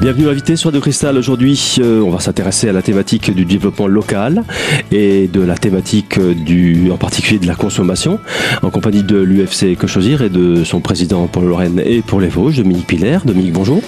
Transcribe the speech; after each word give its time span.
Bienvenue 0.00 0.30
invité 0.30 0.56
sur 0.56 0.72
De 0.72 0.78
Cristal. 0.80 1.18
Aujourd'hui, 1.18 1.76
euh, 1.78 2.00
on 2.00 2.08
va 2.08 2.20
s'intéresser 2.20 2.70
à 2.70 2.72
la 2.72 2.80
thématique 2.80 3.34
du 3.34 3.44
développement 3.44 3.86
local 3.86 4.44
et 4.90 5.28
de 5.28 5.42
la 5.42 5.58
thématique 5.58 6.18
du, 6.18 6.90
en 6.90 6.96
particulier 6.96 7.38
de 7.38 7.46
la 7.46 7.54
consommation, 7.54 8.18
en 8.62 8.70
compagnie 8.70 9.02
de 9.02 9.18
l'UFC 9.18 9.76
Que 9.76 9.86
Choisir 9.86 10.22
et 10.22 10.30
de 10.30 10.64
son 10.64 10.80
président 10.80 11.26
pour 11.26 11.42
Lorraine 11.42 11.82
et 11.84 12.00
pour 12.00 12.18
les 12.18 12.28
Vosges, 12.28 12.56
Dominique 12.56 12.86
Piller. 12.86 13.18
Dominique, 13.26 13.52
bonjour. 13.52 13.82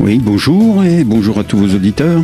Oui, 0.00 0.18
bonjour 0.18 0.82
et 0.84 1.04
bonjour 1.04 1.38
à 1.38 1.44
tous 1.44 1.58
vos 1.58 1.76
auditeurs. 1.76 2.22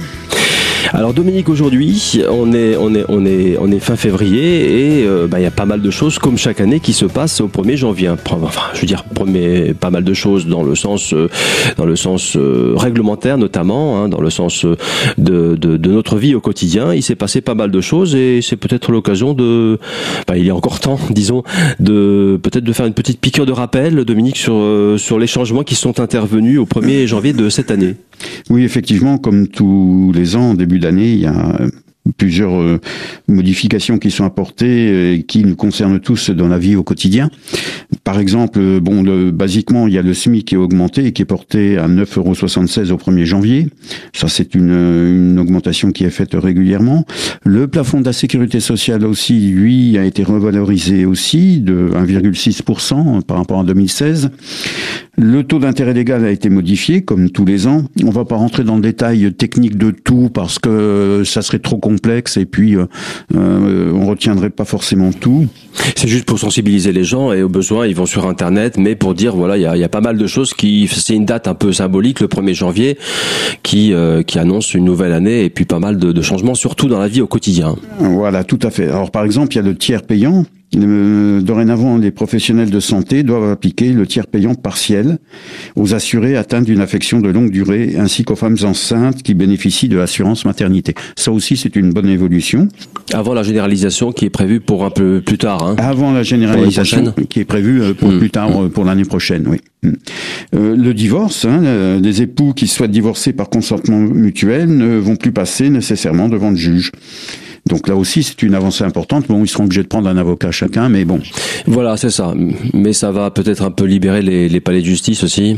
Alors 0.94 1.12
Dominique, 1.12 1.48
aujourd'hui, 1.48 2.22
on 2.30 2.52
est, 2.52 2.76
on, 2.76 2.94
est, 2.94 3.04
on, 3.08 3.26
est, 3.26 3.56
on 3.58 3.68
est 3.72 3.80
fin 3.80 3.96
février 3.96 5.00
et 5.00 5.04
euh, 5.04 5.26
bah, 5.26 5.40
il 5.40 5.42
y 5.42 5.46
a 5.46 5.50
pas 5.50 5.64
mal 5.64 5.82
de 5.82 5.90
choses 5.90 6.20
comme 6.20 6.38
chaque 6.38 6.60
année 6.60 6.78
qui 6.78 6.92
se 6.92 7.04
passent 7.04 7.40
au 7.40 7.48
1er 7.48 7.74
janvier. 7.74 8.10
Enfin, 8.10 8.60
je 8.74 8.80
veux 8.80 8.86
dire, 8.86 9.02
premier, 9.02 9.74
pas 9.74 9.90
mal 9.90 10.04
de 10.04 10.14
choses 10.14 10.46
dans 10.46 10.62
le 10.62 10.76
sens, 10.76 11.12
euh, 11.12 11.28
dans 11.76 11.84
le 11.84 11.96
sens 11.96 12.36
euh, 12.36 12.74
réglementaire 12.76 13.38
notamment, 13.38 14.04
hein, 14.04 14.08
dans 14.08 14.20
le 14.20 14.30
sens 14.30 14.64
de, 14.64 14.76
de, 15.18 15.56
de, 15.56 15.90
notre 15.90 16.16
vie 16.16 16.36
au 16.36 16.40
quotidien. 16.40 16.94
Il 16.94 17.02
s'est 17.02 17.16
passé 17.16 17.40
pas 17.40 17.56
mal 17.56 17.72
de 17.72 17.80
choses 17.80 18.14
et 18.14 18.38
c'est 18.40 18.56
peut-être 18.56 18.92
l'occasion 18.92 19.34
de, 19.34 19.80
bah, 20.28 20.38
il 20.38 20.46
est 20.46 20.52
encore 20.52 20.78
temps, 20.78 21.00
disons, 21.10 21.42
de 21.80 22.38
peut-être 22.40 22.64
de 22.64 22.72
faire 22.72 22.86
une 22.86 22.94
petite 22.94 23.20
piqûre 23.20 23.46
de 23.46 23.52
rappel, 23.52 24.04
Dominique, 24.04 24.36
sur, 24.36 24.62
sur 24.98 25.18
les 25.18 25.26
changements 25.26 25.64
qui 25.64 25.74
sont 25.74 25.98
intervenus 25.98 26.60
au 26.60 26.66
1er 26.66 27.08
janvier 27.08 27.32
de 27.32 27.48
cette 27.48 27.72
année. 27.72 27.96
Oui, 28.48 28.62
effectivement, 28.62 29.18
comme 29.18 29.48
tous 29.48 30.12
les 30.14 30.36
ans, 30.36 30.54
début 30.54 30.78
d'année, 30.84 31.12
il 31.12 31.20
y 31.20 31.26
a 31.26 31.58
plusieurs 32.16 32.60
euh, 32.60 32.80
modifications 33.28 33.98
qui 33.98 34.10
sont 34.10 34.24
apportées 34.24 35.14
et 35.14 35.22
qui 35.22 35.44
nous 35.44 35.56
concernent 35.56 36.00
tous 36.00 36.30
dans 36.30 36.48
la 36.48 36.58
vie 36.58 36.76
au 36.76 36.82
quotidien. 36.82 37.30
Par 38.04 38.18
exemple, 38.18 38.58
euh, 38.60 38.80
bon, 38.80 39.02
basiquement, 39.32 39.86
il 39.86 39.94
y 39.94 39.98
a 39.98 40.02
le 40.02 40.14
SMIC 40.14 40.48
qui 40.48 40.54
est 40.54 40.58
augmenté 40.58 41.06
et 41.06 41.12
qui 41.12 41.22
est 41.22 41.26
porté 41.26 41.78
à 41.78 41.88
9,76 41.88 42.88
euros 42.88 42.94
au 42.94 43.10
1er 43.10 43.24
janvier. 43.24 43.68
Ça, 44.12 44.28
c'est 44.28 44.54
une, 44.54 44.70
une 44.70 45.38
augmentation 45.38 45.92
qui 45.92 46.04
est 46.04 46.10
faite 46.10 46.34
régulièrement. 46.34 47.06
Le 47.44 47.66
plafond 47.68 48.00
de 48.00 48.06
la 48.06 48.12
sécurité 48.12 48.60
sociale 48.60 49.04
aussi, 49.06 49.40
lui, 49.50 49.96
a 49.98 50.04
été 50.04 50.22
revalorisé 50.22 51.06
aussi 51.06 51.60
de 51.60 51.90
1,6% 51.94 53.22
par 53.22 53.38
rapport 53.38 53.60
à 53.60 53.64
2016. 53.64 54.30
Le 55.16 55.44
taux 55.44 55.60
d'intérêt 55.60 55.94
légal 55.94 56.24
a 56.24 56.30
été 56.30 56.48
modifié, 56.48 57.02
comme 57.02 57.30
tous 57.30 57.44
les 57.44 57.66
ans. 57.66 57.84
On 58.02 58.10
va 58.10 58.24
pas 58.24 58.36
rentrer 58.36 58.64
dans 58.64 58.74
le 58.76 58.82
détail 58.82 59.32
technique 59.32 59.76
de 59.76 59.92
tout 59.92 60.28
parce 60.32 60.58
que 60.58 61.22
ça 61.24 61.40
serait 61.42 61.60
trop 61.60 61.78
complexe 61.94 62.36
et 62.36 62.44
puis 62.44 62.76
euh, 62.76 62.86
euh, 63.34 63.92
on 63.92 64.06
retiendrait 64.06 64.50
pas 64.50 64.64
forcément 64.64 65.12
tout. 65.12 65.46
C'est 65.96 66.08
juste 66.08 66.24
pour 66.24 66.38
sensibiliser 66.38 66.92
les 66.92 67.04
gens 67.04 67.32
et 67.32 67.42
au 67.42 67.48
besoin 67.48 67.86
ils 67.86 67.94
vont 67.94 68.06
sur 68.06 68.26
internet, 68.26 68.76
mais 68.78 68.96
pour 68.96 69.14
dire 69.14 69.36
voilà 69.36 69.56
il 69.56 69.62
y 69.62 69.66
a, 69.66 69.76
y 69.76 69.84
a, 69.84 69.88
pas 69.88 70.00
mal 70.00 70.16
de 70.16 70.26
choses 70.26 70.54
qui 70.54 70.88
c'est 70.88 71.14
une 71.14 71.24
date 71.24 71.46
un 71.48 71.54
peu 71.54 71.72
symbolique 71.72 72.20
le 72.20 72.26
1er 72.26 72.54
janvier 72.54 72.98
qui 73.62 73.92
euh, 73.92 74.22
qui 74.22 74.38
annonce 74.38 74.74
une 74.74 74.84
nouvelle 74.84 75.12
année 75.12 75.44
et 75.44 75.50
puis 75.50 75.64
pas 75.64 75.78
mal 75.78 75.98
de, 75.98 76.12
de 76.12 76.22
changements 76.22 76.54
surtout 76.54 76.88
dans 76.88 76.98
la 76.98 77.08
vie 77.08 77.20
au 77.20 77.26
quotidien. 77.26 77.76
Voilà 77.98 78.44
tout 78.44 78.58
à 78.62 78.70
fait. 78.70 78.88
Alors 78.88 79.10
par 79.10 79.24
exemple 79.24 79.52
il 79.52 79.56
y 79.56 79.60
a 79.60 79.62
le 79.62 79.76
tiers 79.76 80.02
payant 80.02 80.44
dorénavant, 80.74 81.98
les 81.98 82.10
professionnels 82.10 82.70
de 82.70 82.80
santé 82.80 83.22
doivent 83.22 83.50
appliquer 83.50 83.92
le 83.92 84.06
tiers 84.06 84.26
payant 84.26 84.54
partiel 84.54 85.18
aux 85.76 85.94
assurés 85.94 86.36
atteints 86.36 86.62
d'une 86.62 86.80
affection 86.80 87.20
de 87.20 87.28
longue 87.28 87.50
durée 87.50 87.94
ainsi 87.98 88.24
qu'aux 88.24 88.36
femmes 88.36 88.56
enceintes 88.62 89.22
qui 89.22 89.34
bénéficient 89.34 89.88
de 89.88 89.96
l'assurance 89.96 90.44
maternité. 90.44 90.94
Ça 91.16 91.32
aussi, 91.32 91.56
c'est 91.56 91.76
une 91.76 91.92
bonne 91.92 92.08
évolution. 92.08 92.68
Avant 93.12 93.34
la 93.34 93.42
généralisation 93.42 94.12
qui 94.12 94.24
est 94.24 94.30
prévue 94.30 94.60
pour 94.60 94.84
un 94.84 94.90
peu 94.90 95.20
plus 95.24 95.38
tard. 95.38 95.62
Hein. 95.62 95.76
Avant 95.78 96.12
la 96.12 96.22
généralisation 96.22 97.14
qui 97.28 97.40
est 97.40 97.44
prévue 97.44 97.82
euh, 97.82 97.94
pour 97.94 98.10
mmh. 98.10 98.18
plus 98.18 98.30
tard, 98.30 98.50
mmh. 98.50 98.70
pour 98.70 98.84
l'année 98.84 99.04
prochaine, 99.04 99.44
oui. 99.48 99.58
Euh, 100.54 100.76
le 100.76 100.94
divorce, 100.94 101.44
hein, 101.44 101.98
les 102.00 102.22
époux 102.22 102.54
qui 102.54 102.66
souhaitent 102.66 102.90
divorcer 102.90 103.34
par 103.34 103.50
consentement 103.50 103.98
mutuel 103.98 104.74
ne 104.74 104.96
vont 104.96 105.16
plus 105.16 105.32
passer 105.32 105.68
nécessairement 105.68 106.28
devant 106.28 106.50
le 106.50 106.56
juge. 106.56 106.90
Donc 107.66 107.88
là 107.88 107.96
aussi, 107.96 108.22
c'est 108.22 108.42
une 108.42 108.54
avancée 108.54 108.84
importante. 108.84 109.26
Bon, 109.28 109.42
ils 109.42 109.48
seront 109.48 109.64
obligés 109.64 109.82
de 109.82 109.88
prendre 109.88 110.06
un 110.08 110.18
avocat 110.18 110.50
chacun, 110.50 110.90
mais 110.90 111.06
bon. 111.06 111.20
Voilà, 111.66 111.96
c'est 111.96 112.10
ça. 112.10 112.34
Mais 112.74 112.92
ça 112.92 113.10
va 113.10 113.30
peut-être 113.30 113.62
un 113.62 113.70
peu 113.70 113.86
libérer 113.86 114.20
les, 114.20 114.50
les, 114.50 114.60
palais 114.60 114.80
de 114.80 114.86
justice 114.86 115.24
aussi. 115.24 115.56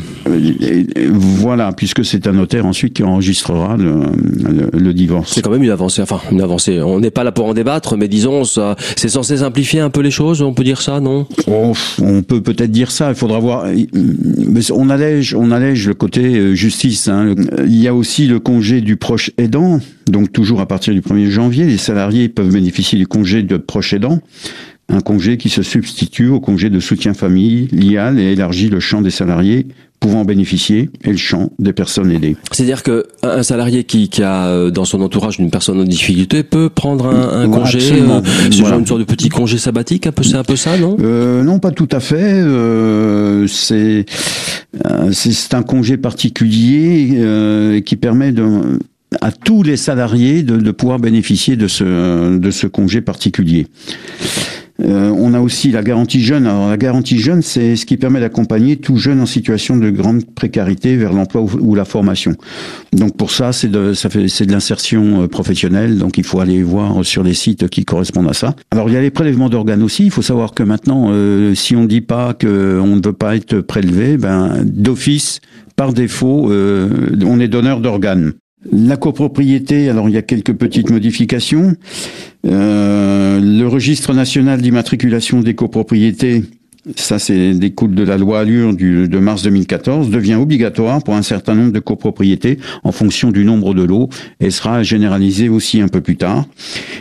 voilà, 1.12 1.72
puisque 1.72 2.04
c'est 2.04 2.28
un 2.28 2.32
notaire 2.32 2.64
ensuite 2.64 2.94
qui 2.94 3.02
enregistrera 3.02 3.76
le, 3.76 4.02
le, 4.72 4.94
divorce. 4.94 5.32
C'est 5.34 5.42
quand 5.42 5.50
même 5.50 5.64
une 5.64 5.70
avancée. 5.70 6.00
Enfin, 6.00 6.20
une 6.30 6.40
avancée. 6.40 6.80
On 6.80 7.00
n'est 7.00 7.10
pas 7.10 7.24
là 7.24 7.32
pour 7.32 7.46
en 7.46 7.54
débattre, 7.54 7.96
mais 7.96 8.06
disons, 8.06 8.44
ça, 8.44 8.76
c'est 8.94 9.08
censé 9.08 9.38
simplifier 9.38 9.80
un 9.80 9.90
peu 9.90 10.00
les 10.00 10.12
choses. 10.12 10.42
On 10.42 10.54
peut 10.54 10.64
dire 10.64 10.80
ça, 10.80 11.00
non? 11.00 11.26
Oh, 11.48 11.72
On 12.00 12.22
peut 12.22 12.40
peut-être 12.40 12.70
dire 12.70 12.92
ça. 12.92 13.08
Il 13.08 13.16
faudra 13.16 13.40
voir. 13.40 13.66
On 14.72 14.90
allège, 14.90 15.34
on 15.34 15.50
allège 15.50 15.88
le 15.88 15.94
côté 15.94 16.36
euh, 16.36 16.54
justice. 16.54 17.08
Hein. 17.08 17.34
Il 17.64 17.76
y 17.76 17.88
a 17.88 17.94
aussi 17.94 18.28
le 18.28 18.38
congé 18.38 18.80
du 18.80 18.96
proche 18.96 19.32
aidant. 19.38 19.80
Donc 20.10 20.32
toujours 20.32 20.60
à 20.60 20.66
partir 20.66 20.94
du 20.94 21.00
1er 21.00 21.28
janvier, 21.30 21.64
les 21.66 21.78
salariés 21.78 22.28
peuvent 22.28 22.52
bénéficier 22.52 22.98
du 22.98 23.06
congé 23.06 23.42
de 23.42 23.56
proche 23.56 23.92
aidant, 23.92 24.20
un 24.88 25.00
congé 25.00 25.36
qui 25.36 25.48
se 25.48 25.62
substitue 25.62 26.28
au 26.28 26.38
congé 26.40 26.70
de 26.70 26.78
soutien 26.78 27.12
familial 27.12 28.20
et 28.20 28.32
élargit 28.32 28.68
le 28.68 28.78
champ 28.80 29.00
des 29.02 29.10
salariés 29.10 29.66
pouvant 29.98 30.24
bénéficier 30.24 30.90
et 31.04 31.10
le 31.10 31.16
champ 31.16 31.50
des 31.58 31.72
personnes 31.72 32.12
aidées. 32.12 32.36
C'est-à-dire 32.52 32.82
que 32.82 33.06
un 33.22 33.42
salarié 33.42 33.84
qui, 33.84 34.08
qui, 34.10 34.22
a 34.22 34.46
euh, 34.48 34.70
dans 34.70 34.84
son 34.84 35.00
entourage 35.00 35.38
une 35.38 35.50
personne 35.50 35.80
en 35.80 35.84
difficulté 35.84 36.42
peut 36.42 36.68
prendre 36.68 37.06
un, 37.06 37.42
un 37.42 37.48
congé, 37.48 37.78
euh, 37.92 38.20
voilà. 38.60 38.76
une 38.76 38.86
sorte 38.86 39.00
de 39.00 39.04
petit 39.04 39.30
congé 39.30 39.56
sabbatique, 39.58 40.06
un 40.06 40.12
peu 40.12 40.22
c'est 40.22 40.36
un 40.36 40.44
peu 40.44 40.54
ça, 40.54 40.76
non? 40.78 40.96
Euh, 41.00 41.42
Non, 41.42 41.58
pas 41.58 41.70
tout 41.70 41.88
à 41.90 42.00
fait. 42.00 42.22
Euh, 42.22 43.46
c'est 43.46 44.04
euh, 44.84 45.10
c'est 45.12 45.54
un 45.54 45.62
congé 45.62 45.96
particulier 45.96 47.12
euh, 47.14 47.80
qui 47.80 47.96
permet 47.96 48.32
de 48.32 48.44
à 49.20 49.30
tous 49.30 49.62
les 49.62 49.76
salariés 49.76 50.42
de, 50.42 50.56
de, 50.56 50.70
pouvoir 50.70 50.98
bénéficier 50.98 51.56
de 51.56 51.68
ce, 51.68 52.36
de 52.36 52.50
ce 52.50 52.66
congé 52.66 53.00
particulier. 53.00 53.66
Euh, 54.84 55.08
on 55.08 55.32
a 55.32 55.40
aussi 55.40 55.70
la 55.70 55.82
garantie 55.82 56.22
jeune. 56.22 56.46
Alors 56.46 56.68
la 56.68 56.76
garantie 56.76 57.18
jeune, 57.18 57.40
c'est 57.40 57.76
ce 57.76 57.86
qui 57.86 57.96
permet 57.96 58.20
d'accompagner 58.20 58.76
tout 58.76 58.96
jeune 58.96 59.20
en 59.20 59.26
situation 59.26 59.76
de 59.76 59.88
grande 59.90 60.26
précarité 60.34 60.96
vers 60.96 61.12
l'emploi 61.12 61.42
ou, 61.42 61.74
la 61.74 61.84
formation. 61.84 62.34
Donc 62.92 63.16
pour 63.16 63.30
ça, 63.30 63.52
c'est 63.52 63.68
de, 63.68 63.92
de 63.92 64.52
l'insertion 64.52 65.22
euh, 65.22 65.28
professionnelle. 65.28 65.98
Donc 65.98 66.18
il 66.18 66.24
faut 66.24 66.40
aller 66.40 66.62
voir 66.62 67.04
sur 67.04 67.22
les 67.22 67.34
sites 67.34 67.68
qui 67.68 67.84
correspondent 67.84 68.28
à 68.28 68.34
ça. 68.34 68.54
Alors 68.70 68.88
il 68.88 68.94
y 68.94 68.98
a 68.98 69.00
les 69.00 69.10
prélèvements 69.10 69.48
d'organes 69.48 69.82
aussi. 69.82 70.04
Il 70.04 70.10
faut 70.10 70.22
savoir 70.22 70.52
que 70.52 70.62
maintenant, 70.62 71.08
euh, 71.10 71.54
si 71.54 71.74
on 71.74 71.82
ne 71.82 71.88
dit 71.88 72.02
pas 72.02 72.34
que 72.34 72.78
on 72.82 72.96
ne 72.96 73.02
veut 73.02 73.14
pas 73.14 73.36
être 73.36 73.60
prélevé, 73.60 74.18
ben 74.18 74.62
d'office, 74.64 75.40
par 75.76 75.92
défaut, 75.92 76.50
euh, 76.50 77.16
on 77.24 77.40
est 77.40 77.48
donneur 77.48 77.80
d'organes. 77.80 78.32
La 78.72 78.96
copropriété, 78.96 79.88
alors 79.88 80.08
il 80.08 80.14
y 80.14 80.18
a 80.18 80.22
quelques 80.22 80.52
petites 80.52 80.90
modifications. 80.90 81.74
Euh, 82.46 83.40
le 83.40 83.66
registre 83.66 84.14
national 84.14 84.60
d'immatriculation 84.60 85.40
des 85.40 85.54
copropriétés, 85.54 86.44
ça 86.94 87.18
c'est 87.18 87.52
découle 87.54 87.94
de 87.94 88.02
la 88.02 88.16
loi 88.16 88.40
Allure 88.40 88.74
de 88.74 89.18
mars 89.18 89.42
2014, 89.42 90.10
devient 90.10 90.36
obligatoire 90.36 91.02
pour 91.02 91.14
un 91.14 91.22
certain 91.22 91.54
nombre 91.54 91.72
de 91.72 91.80
copropriétés 91.80 92.58
en 92.84 92.92
fonction 92.92 93.30
du 93.30 93.44
nombre 93.44 93.74
de 93.74 93.82
lots 93.82 94.08
et 94.40 94.50
sera 94.50 94.82
généralisé 94.82 95.48
aussi 95.48 95.80
un 95.80 95.88
peu 95.88 96.00
plus 96.00 96.16
tard. 96.16 96.46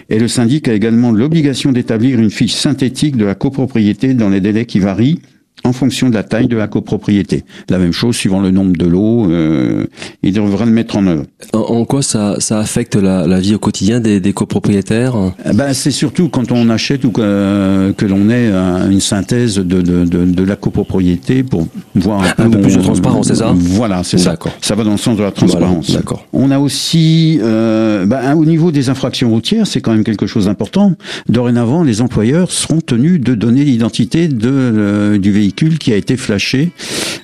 Et 0.09 0.19
le 0.19 0.27
syndic 0.27 0.67
a 0.67 0.73
également 0.73 1.11
l'obligation 1.11 1.71
d'établir 1.71 2.19
une 2.19 2.31
fiche 2.31 2.53
synthétique 2.53 3.17
de 3.17 3.25
la 3.25 3.35
copropriété 3.35 4.13
dans 4.13 4.29
les 4.29 4.41
délais 4.41 4.65
qui 4.65 4.79
varient 4.79 5.19
en 5.65 5.73
fonction 5.73 6.09
de 6.09 6.13
la 6.13 6.23
taille 6.23 6.47
de 6.47 6.55
la 6.55 6.67
copropriété. 6.67 7.43
La 7.69 7.77
même 7.77 7.91
chose 7.91 8.15
suivant 8.15 8.39
le 8.39 8.51
nombre 8.51 8.77
de 8.77 8.85
lots, 8.85 9.29
euh, 9.29 9.85
il 10.23 10.33
devra 10.33 10.65
le 10.65 10.71
mettre 10.71 10.95
en 10.95 11.07
œuvre. 11.07 11.23
En, 11.53 11.59
en 11.59 11.85
quoi 11.85 12.01
ça, 12.01 12.35
ça 12.39 12.59
affecte 12.59 12.95
la, 12.95 13.25
la, 13.27 13.39
vie 13.39 13.55
au 13.55 13.59
quotidien 13.59 13.99
des, 13.99 14.19
des 14.19 14.33
copropriétaires? 14.33 15.15
Eh 15.49 15.53
ben, 15.53 15.73
C'est 15.73 15.91
surtout 15.91 16.29
quand 16.29 16.51
on 16.51 16.69
achète 16.69 17.03
ou 17.03 17.11
que, 17.11 17.91
que 17.97 18.05
l'on 18.05 18.29
ait 18.29 18.51
une 18.91 19.01
synthèse 19.01 19.55
de, 19.55 19.63
de, 19.63 20.05
de, 20.05 20.25
de, 20.25 20.43
la 20.43 20.55
copropriété 20.55 21.43
pour 21.43 21.67
voir 21.95 22.21
un 22.21 22.29
peu, 22.29 22.43
un 22.43 22.49
peu 22.49 22.61
plus 22.61 22.77
de 22.77 22.81
transparence, 22.81 23.27
c'est 23.27 23.35
ça? 23.35 23.53
Voilà, 23.55 24.03
c'est 24.03 24.19
ça. 24.19 24.35
Ça 24.61 24.75
va 24.75 24.83
dans 24.83 24.91
le 24.91 24.97
sens 24.97 25.17
de 25.17 25.23
la 25.23 25.31
transparence. 25.31 25.87
Voilà, 25.87 25.99
D'accord. 26.01 26.25
On 26.33 26.51
a 26.51 26.59
aussi, 26.59 27.39
euh, 27.41 28.05
ben, 28.05 28.35
au 28.35 28.45
niveau 28.45 28.71
des 28.71 28.89
infractions 28.89 29.29
routières, 29.29 29.65
c'est 29.65 29.81
quand 29.81 29.93
même 29.93 30.03
quelque 30.03 30.27
chose 30.27 30.45
d'important. 30.45 30.93
Dorénavant, 31.27 31.83
les 31.83 32.01
employeurs 32.01 32.51
seront 32.51 32.81
tenus 32.81 33.19
de 33.19 33.33
donner 33.33 33.63
l'identité 33.63 34.27
de, 34.27 34.49
euh, 34.51 35.17
du 35.17 35.31
véhicule 35.31 35.54
qui 35.55 35.93
a 35.93 35.95
été 35.95 36.17
flashé 36.17 36.71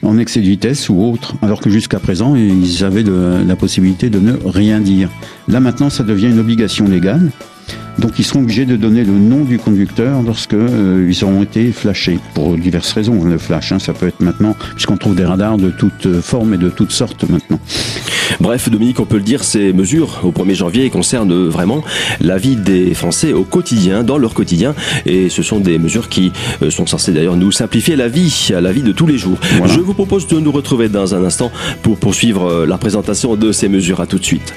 en 0.01 0.17
excès 0.17 0.39
de 0.39 0.45
vitesse 0.45 0.89
ou 0.89 1.01
autre, 1.01 1.35
alors 1.41 1.61
que 1.61 1.69
jusqu'à 1.69 1.99
présent, 1.99 2.35
ils 2.35 2.83
avaient 2.83 3.03
la 3.03 3.55
possibilité 3.55 4.09
de 4.09 4.19
ne 4.19 4.33
rien 4.45 4.79
dire. 4.79 5.09
Là 5.47 5.59
maintenant, 5.59 5.89
ça 5.89 6.03
devient 6.03 6.27
une 6.27 6.39
obligation 6.39 6.87
légale. 6.87 7.31
Donc 7.99 8.17
ils 8.17 8.25
seront 8.25 8.39
obligés 8.39 8.65
de 8.65 8.75
donner 8.75 9.03
le 9.03 9.13
nom 9.13 9.43
du 9.43 9.59
conducteur 9.59 10.21
lorsque 10.23 10.53
euh, 10.53 11.07
ils 11.09 11.23
auront 11.23 11.43
été 11.43 11.71
flashés 11.71 12.19
pour 12.33 12.57
diverses 12.57 12.93
raisons. 12.93 13.23
Le 13.23 13.37
flash, 13.37 13.71
hein, 13.71 13.79
ça 13.79 13.93
peut 13.93 14.07
être 14.07 14.21
maintenant 14.21 14.55
puisqu'on 14.75 14.97
trouve 14.97 15.15
des 15.15 15.25
radars 15.25 15.57
de 15.57 15.69
toutes 15.69 16.21
formes 16.21 16.53
et 16.53 16.57
de 16.57 16.69
toutes 16.69 16.91
sortes 16.91 17.29
maintenant. 17.29 17.59
Bref, 18.39 18.69
Dominique, 18.69 18.99
on 18.99 19.05
peut 19.05 19.17
le 19.17 19.23
dire, 19.23 19.43
ces 19.43 19.73
mesures 19.73 20.21
au 20.23 20.31
1er 20.31 20.55
janvier 20.55 20.89
concernent 20.89 21.47
vraiment 21.47 21.83
la 22.21 22.37
vie 22.37 22.55
des 22.55 22.93
Français 22.93 23.33
au 23.33 23.43
quotidien, 23.43 24.03
dans 24.03 24.17
leur 24.17 24.33
quotidien, 24.33 24.73
et 25.05 25.29
ce 25.29 25.43
sont 25.43 25.59
des 25.59 25.77
mesures 25.77 26.09
qui 26.09 26.31
euh, 26.63 26.71
sont 26.71 26.87
censées 26.87 27.11
d'ailleurs 27.11 27.35
nous 27.35 27.51
simplifier 27.51 27.95
la 27.95 28.07
vie, 28.07 28.49
la 28.49 28.71
vie 28.71 28.83
de 28.83 28.93
tous 28.93 29.05
les 29.05 29.17
jours. 29.17 29.37
Je 29.65 29.79
vous 29.79 29.93
propose 29.93 30.27
de 30.27 30.39
nous 30.39 30.51
retrouver 30.51 30.89
dans 30.89 31.13
un 31.13 31.23
instant 31.23 31.51
pour 31.83 31.97
poursuivre 31.97 32.45
euh, 32.45 32.65
la 32.65 32.77
présentation 32.77 33.35
de 33.35 33.51
ces 33.51 33.67
mesures. 33.67 33.99
À 33.99 34.07
tout 34.07 34.17
de 34.17 34.25
suite. 34.25 34.53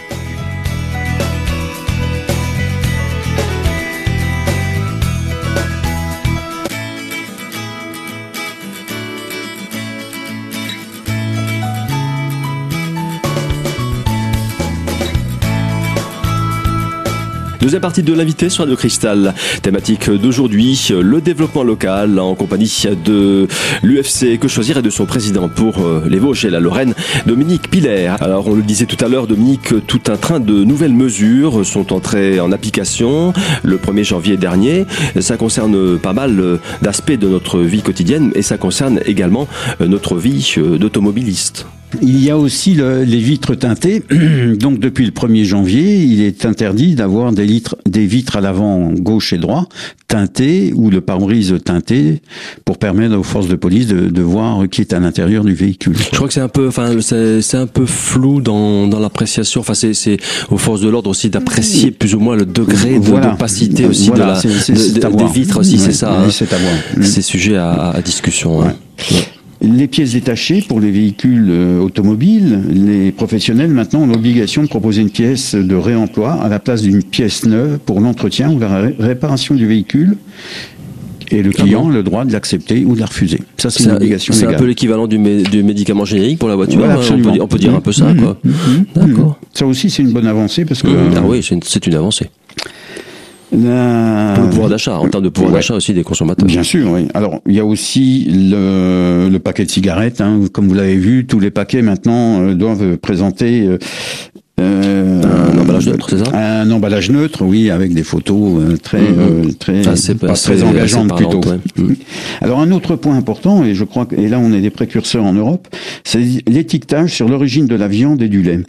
Deuxième 17.64 17.81
partie 17.81 18.02
de 18.02 18.12
l'invité 18.12 18.50
sur 18.50 18.64
Radio 18.64 18.76
Cristal. 18.76 19.32
Thématique 19.62 20.11
d'aujourd'hui, 20.11 20.90
le 20.90 21.22
développement 21.22 21.62
local 21.62 22.19
en 22.19 22.34
compagnie 22.34 22.70
de 23.06 23.49
l'UFC 23.82 24.38
Que 24.38 24.49
Choisir 24.49 24.76
et 24.76 24.82
de 24.82 24.90
son 24.90 25.06
président 25.06 25.49
pour 25.49 25.78
euh, 25.78 26.05
les 26.06 26.19
Vosges 26.19 26.44
et 26.44 26.50
la 26.50 26.61
Lorraine, 26.61 26.93
Dominique 27.25 27.70
Piller. 27.70 28.12
Alors 28.20 28.49
on 28.49 28.55
le 28.55 28.61
disait 28.61 28.84
tout 28.84 29.02
à 29.02 29.08
l'heure, 29.08 29.26
Dominique, 29.26 29.87
tout 29.87 30.02
un 30.08 30.19
train 30.19 30.40
de 30.40 30.62
nouvelles 30.62 30.93
mesures 30.93 31.64
sont 31.64 31.94
entrées 31.94 32.38
en 32.38 32.52
application 32.52 33.32
le 33.62 33.78
1er 33.78 34.05
janvier 34.05 34.37
dernier. 34.37 34.84
Ça 35.20 35.38
concerne 35.38 35.99
pas 35.99 36.12
mal 36.12 36.61
d'aspects 36.82 37.12
de 37.12 37.28
notre 37.28 37.61
vie 37.61 37.81
quotidienne 37.81 38.31
et 38.34 38.43
ça 38.43 38.58
concerne 38.58 39.00
également 39.06 39.49
notre 39.81 40.16
vie 40.16 40.55
d'automobiliste. 40.78 41.64
Il 42.02 42.23
y 42.23 42.31
a 42.31 42.38
aussi 42.38 42.75
les 42.75 43.19
vitres 43.19 43.55
teintées. 43.55 44.02
Donc 44.58 44.79
depuis 44.79 45.05
le 45.05 45.12
1er 45.12 45.44
janvier, 45.44 46.02
il 46.02 46.23
est 46.23 46.44
interdit 46.44 46.94
d'avoir 46.94 47.32
des, 47.32 47.62
des 47.87 48.06
vitres 48.06 48.37
à 48.37 48.41
l'avant 48.41 48.93
gauche 48.93 49.32
et 49.32 49.38
droit 49.38 49.69
teintées 50.14 50.73
ou 50.76 50.91
le 50.91 51.00
pare-brise 51.00 51.56
teinté 51.64 52.23
pour 52.64 52.79
permettre 52.79 53.17
aux 53.17 53.25
forces 53.25 53.49
de 53.49 53.56
police 53.56 53.88
de, 53.88 54.23
voir 54.23 54.69
qui 54.70 54.81
est 54.81 54.93
à 54.93 55.00
l'intérieur 55.00 55.44
du 55.44 55.55
véhicule. 55.55 55.96
Je 55.96 56.17
crois 56.17 56.29
que 56.29 56.35
c'est 56.35 56.41
un 56.41 56.49
peu, 56.49 56.69
enfin, 56.69 56.96
c'est 57.00 57.56
un 57.56 57.67
peu 57.67 57.85
flou 57.85 58.40
dans, 58.40 58.87
dans 58.87 59.00
l'appréciation. 59.00 59.61
Enfin, 59.61 59.75
c'est 59.75 60.17
aux 60.50 60.56
forces 60.56 60.81
de 60.81 60.88
l'ordre 60.88 61.11
aussi 61.11 61.31
d'apprécier 61.31 61.90
plus 61.90 62.14
ou 62.14 62.20
moins 62.20 62.37
le 62.37 62.47
degré 62.47 63.00
d'opacité 63.00 63.87
aussi 63.87 64.11
de 64.11 64.19
la, 64.19 64.40
des 65.11 65.32
vitres 65.32 65.58
aussi. 65.58 65.79
c'est 65.79 65.93
ça. 65.93 66.20
Hein. 66.20 66.29
C'est 67.02 67.23
sujet 67.23 67.56
à, 67.56 68.00
discussion. 68.05 68.62
Hein. 68.62 68.75
Les 69.76 69.88
pièces 69.88 70.12
détachées 70.12 70.62
pour 70.67 70.79
les 70.79 70.93
véhicules 70.93 71.49
euh, 71.50 71.81
automobiles, 71.81 72.61
les 72.71 73.11
professionnels 73.11 73.71
maintenant 73.71 74.03
ont 74.03 74.06
l'obligation 74.06 74.62
de 74.62 74.69
proposer 74.69 75.03
une 75.03 75.11
pièce 75.11 75.56
de 75.56 75.75
réemploi 75.75 76.35
à 76.35 76.49
la 76.49 76.61
place 76.61 76.82
d'une 76.82 77.03
pièce 77.03 77.44
neuve 77.44 77.79
pour 77.85 78.00
l'entretien 78.00 78.53
ou 78.53 78.61
la 78.61 78.91
réparation 78.99 79.55
du 79.55 79.67
véhicule. 79.67 80.17
Et 81.31 81.43
le 81.43 81.50
client 81.50 81.88
a 81.88 81.93
le 81.93 82.03
droit 82.05 82.25
de 82.25 82.32
l'accepter 82.32 82.85
ou 82.85 82.94
de 82.94 83.00
la 83.00 83.06
refuser. 83.06 83.41
Ça, 83.56 83.71
c'est 83.71 83.85
une 83.85 83.93
obligation 83.93 84.32
légale. 84.32 84.50
C'est 84.50 84.55
un 84.55 84.59
peu 84.59 84.67
l'équivalent 84.67 85.09
du, 85.09 85.19
médicament 85.19 86.05
générique 86.05 86.38
pour 86.38 86.49
la 86.49 86.55
voiture. 86.55 86.85
Hein, 86.85 86.99
on, 87.41 87.49
peut, 87.49 87.59
dire 87.59 87.75
un 87.75 87.81
peu 87.81 87.93
ça, 87.93 88.12
mmh, 88.12 88.21
quoi. 88.21 88.38
Mmh, 88.44 88.50
mmh, 88.50 88.85
D'accord. 88.94 89.38
Ça 89.53 89.67
aussi, 89.67 89.91
c'est 89.91 90.03
une 90.03 90.12
bonne 90.12 90.26
avancée 90.26 90.65
parce 90.65 90.82
que. 90.82 90.88
ah 91.17 91.23
oui, 91.25 91.41
c'est 91.43 91.87
une 91.87 91.94
avancée. 91.94 92.29
Le 93.55 94.51
pouvoir 94.51 94.69
d'achat, 94.69 94.99
en 94.99 95.09
termes 95.09 95.25
de 95.25 95.29
pouvoir 95.29 95.53
d'achat 95.53 95.75
aussi 95.75 95.95
des 95.95 96.03
consommateurs. 96.03 96.47
Bien 96.47 96.62
sûr, 96.62 96.91
oui. 96.91 97.09
Alors, 97.15 97.41
il 97.47 97.55
y 97.55 97.61
a 97.61 97.65
aussi 97.65 98.27
le, 98.29 99.29
le 99.31 99.39
paquet 99.39 99.65
de 99.65 99.71
cigarettes. 99.71 100.21
Hein. 100.21 100.41
Comme 100.53 100.69
vous 100.69 100.75
l'avez 100.75 100.97
vu, 100.97 101.27
tous 101.27 101.41
les 101.41 101.51
paquets 101.51 101.83
maintenant 101.83 102.41
euh, 102.41 102.55
doivent 102.55 102.97
présenter 102.97 103.62
euh, 103.67 103.75
euh, 103.75 103.79
un 104.59 105.59
emballage 105.59 105.89
neutre, 105.89 106.11
c'est 106.11 106.25
ça? 106.25 106.37
Un 106.37 106.71
emballage 106.71 107.11
neutre, 107.11 107.45
oui, 107.45 107.71
avec 107.71 107.93
des 107.93 108.05
photos 108.05 108.62
euh, 108.62 108.77
très, 108.77 109.01
euh, 109.01 109.51
très, 109.59 109.83
pas 110.15 110.35
très 110.35 110.62
engageantes 110.62 111.15
plutôt. 111.17 111.41
Alors 112.41 112.61
un 112.61 112.71
autre 112.71 112.97
point 112.97 113.17
important, 113.17 113.65
et 113.65 113.75
je 113.75 113.85
crois 113.85 114.06
que 114.06 114.15
et 114.15 114.29
là 114.29 114.39
on 114.39 114.53
est 114.53 114.61
des 114.61 114.71
précurseurs 114.71 115.25
en 115.25 115.33
Europe, 115.33 115.69
c'est 116.05 116.21
l'étiquetage 116.49 117.12
sur 117.12 117.29
l'origine 117.29 117.67
de 117.67 117.75
la 117.75 117.89
viande 117.89 118.23
et 118.23 118.29
du 118.29 118.43
lait. 118.43 118.61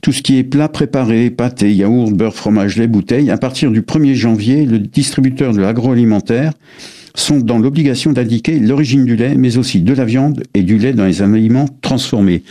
Tout 0.00 0.12
ce 0.12 0.22
qui 0.22 0.38
est 0.38 0.44
plat 0.44 0.68
préparé, 0.68 1.30
pâté, 1.30 1.74
yaourt, 1.74 2.12
beurre, 2.12 2.34
fromage, 2.34 2.76
lait, 2.76 2.86
bouteille, 2.86 3.30
à 3.30 3.38
partir 3.38 3.70
du 3.70 3.80
1er 3.80 4.14
janvier, 4.14 4.66
le 4.66 4.78
distributeur 4.78 5.52
de 5.52 5.60
l'agroalimentaire 5.60 6.52
sont 7.16 7.38
dans 7.38 7.58
l'obligation 7.58 8.12
d'indiquer 8.12 8.58
l'origine 8.58 9.04
du 9.04 9.16
lait, 9.16 9.34
mais 9.36 9.56
aussi 9.56 9.80
de 9.80 9.94
la 9.94 10.04
viande 10.04 10.42
et 10.52 10.62
du 10.62 10.78
lait 10.78 10.92
dans 10.92 11.04
les 11.04 11.22
aliments 11.22 11.68
transformés. 11.80 12.42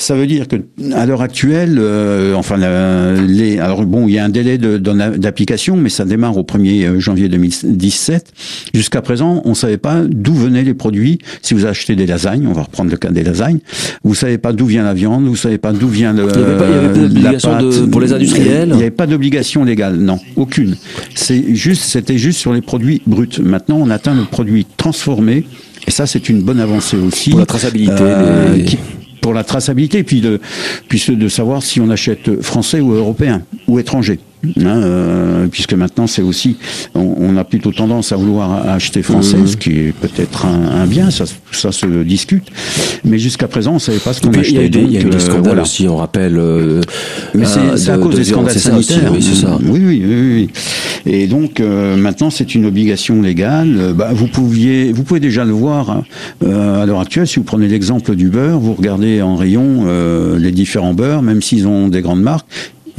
Ça 0.00 0.14
veut 0.14 0.26
dire 0.26 0.48
que 0.48 0.56
à 0.94 1.04
l'heure 1.04 1.20
actuelle, 1.20 1.76
euh, 1.78 2.32
enfin, 2.34 2.56
les, 2.56 3.58
alors 3.58 3.84
bon, 3.84 4.08
il 4.08 4.14
y 4.14 4.18
a 4.18 4.24
un 4.24 4.30
délai 4.30 4.56
d'application, 4.56 5.76
mais 5.76 5.90
ça 5.90 6.06
démarre 6.06 6.38
au 6.38 6.42
1er 6.42 6.86
euh, 6.86 7.00
janvier 7.00 7.28
2017. 7.28 8.32
Jusqu'à 8.72 9.02
présent, 9.02 9.42
on 9.44 9.52
savait 9.52 9.76
pas 9.76 10.00
d'où 10.08 10.32
venaient 10.32 10.62
les 10.62 10.72
produits. 10.72 11.18
Si 11.42 11.52
vous 11.52 11.66
achetez 11.66 11.96
des 11.96 12.06
lasagnes, 12.06 12.46
on 12.46 12.54
va 12.54 12.62
reprendre 12.62 12.90
le 12.90 12.96
cas 12.96 13.10
des 13.10 13.22
lasagnes, 13.22 13.58
vous 14.02 14.14
savez 14.14 14.38
pas 14.38 14.54
d'où 14.54 14.64
vient 14.64 14.84
la 14.84 14.94
viande, 14.94 15.26
vous 15.26 15.36
savez 15.36 15.58
pas 15.58 15.72
d'où 15.72 15.88
vient 15.88 16.14
le. 16.14 16.26
Il 16.34 16.38
n'y 16.38 16.46
avait 16.46 16.56
pas, 16.56 17.58
d'obligation 17.58 17.88
pour 17.90 18.00
les 18.00 18.14
industriels. 18.14 18.70
Il 18.70 18.76
n'y 18.76 18.82
avait 18.82 18.90
pas 18.90 19.06
d'obligation 19.06 19.64
légale, 19.64 19.96
non, 19.96 20.18
aucune. 20.36 20.76
C'est 21.14 21.54
juste, 21.54 21.82
c'était 21.82 22.16
juste 22.16 22.38
sur 22.38 22.54
les 22.54 22.62
produits 22.62 23.02
bruts. 23.06 23.28
Maintenant, 23.42 23.76
on 23.78 23.90
atteint 23.90 24.14
le 24.14 24.24
produit 24.24 24.66
transformé. 24.78 25.44
Et 25.86 25.90
ça, 25.90 26.06
c'est 26.06 26.30
une 26.30 26.42
bonne 26.42 26.60
avancée 26.60 26.96
aussi. 26.96 27.30
Pour 27.30 27.40
la 27.40 27.46
traçabilité. 27.46 27.96
Euh, 28.00 28.56
pour 29.20 29.34
la 29.34 29.44
traçabilité, 29.44 30.02
puis 30.02 30.20
de, 30.20 30.40
puis 30.88 31.04
de 31.08 31.28
savoir 31.28 31.62
si 31.62 31.80
on 31.80 31.90
achète 31.90 32.40
français 32.42 32.80
ou 32.80 32.92
européen 32.92 33.42
ou 33.66 33.78
étranger. 33.78 34.18
Hein, 34.42 34.82
euh, 34.82 35.46
puisque 35.48 35.74
maintenant 35.74 36.06
c'est 36.06 36.22
aussi, 36.22 36.56
on, 36.94 37.36
a 37.36 37.44
plutôt 37.44 37.72
tendance 37.72 38.12
à 38.12 38.16
vouloir 38.16 38.68
acheter 38.68 39.02
français, 39.02 39.36
mmh. 39.36 39.46
ce 39.46 39.56
qui 39.56 39.78
est 39.78 39.92
peut-être 39.92 40.46
un, 40.46 40.86
bien, 40.86 41.10
ça, 41.10 41.24
ça 41.52 41.72
se 41.72 41.86
discute. 42.02 42.48
Mais 43.04 43.18
jusqu'à 43.18 43.48
présent, 43.48 43.74
on 43.74 43.78
savait 43.78 43.98
pas 43.98 44.14
ce 44.14 44.22
qu'on 44.22 44.30
achetait. 44.30 44.48
Il 44.48 44.54
y 44.54 44.58
a 44.58 44.64
eu 44.64 44.70
des, 44.70 44.80
y 44.80 44.96
a 44.96 45.00
eu 45.00 45.04
des 45.04 45.16
euh, 45.16 45.20
scandales 45.20 45.60
aussi, 45.60 45.86
on 45.86 45.96
rappelle. 45.96 46.38
Euh, 46.38 46.80
Mais 47.34 47.44
c'est 47.44 47.90
à 47.90 47.98
cause 47.98 48.16
des 48.16 48.24
scandales 48.24 48.58
sanitaires. 48.58 49.12
oui, 49.12 49.22
ça. 49.22 49.58
Oui, 49.62 49.80
oui, 49.84 50.04
oui, 50.04 50.48
Et 51.04 51.26
donc 51.26 51.60
maintenant, 51.60 52.30
c'est 52.30 52.54
une 52.54 52.64
obligation 52.64 53.20
légale. 53.20 53.94
Bah, 53.94 54.10
vous 54.12 54.26
pouviez, 54.26 54.92
vous 54.92 55.02
pouvez 55.02 55.20
déjà 55.20 55.44
le 55.44 55.52
voir 55.52 55.90
hein, 55.90 56.04
à 56.42 56.86
l'heure 56.86 57.00
actuelle. 57.00 57.26
Si 57.26 57.36
vous 57.36 57.44
prenez 57.44 57.68
l'exemple 57.68 58.14
du 58.16 58.28
beurre, 58.28 58.58
vous 58.58 58.72
regardez 58.72 59.20
en 59.20 59.36
rayon 59.36 59.84
les 60.38 60.52
différents 60.52 60.94
beurres, 60.94 61.22
même 61.22 61.42
s'ils 61.42 61.66
ont 61.66 61.88
des 61.88 62.00
grandes 62.00 62.22
marques 62.22 62.46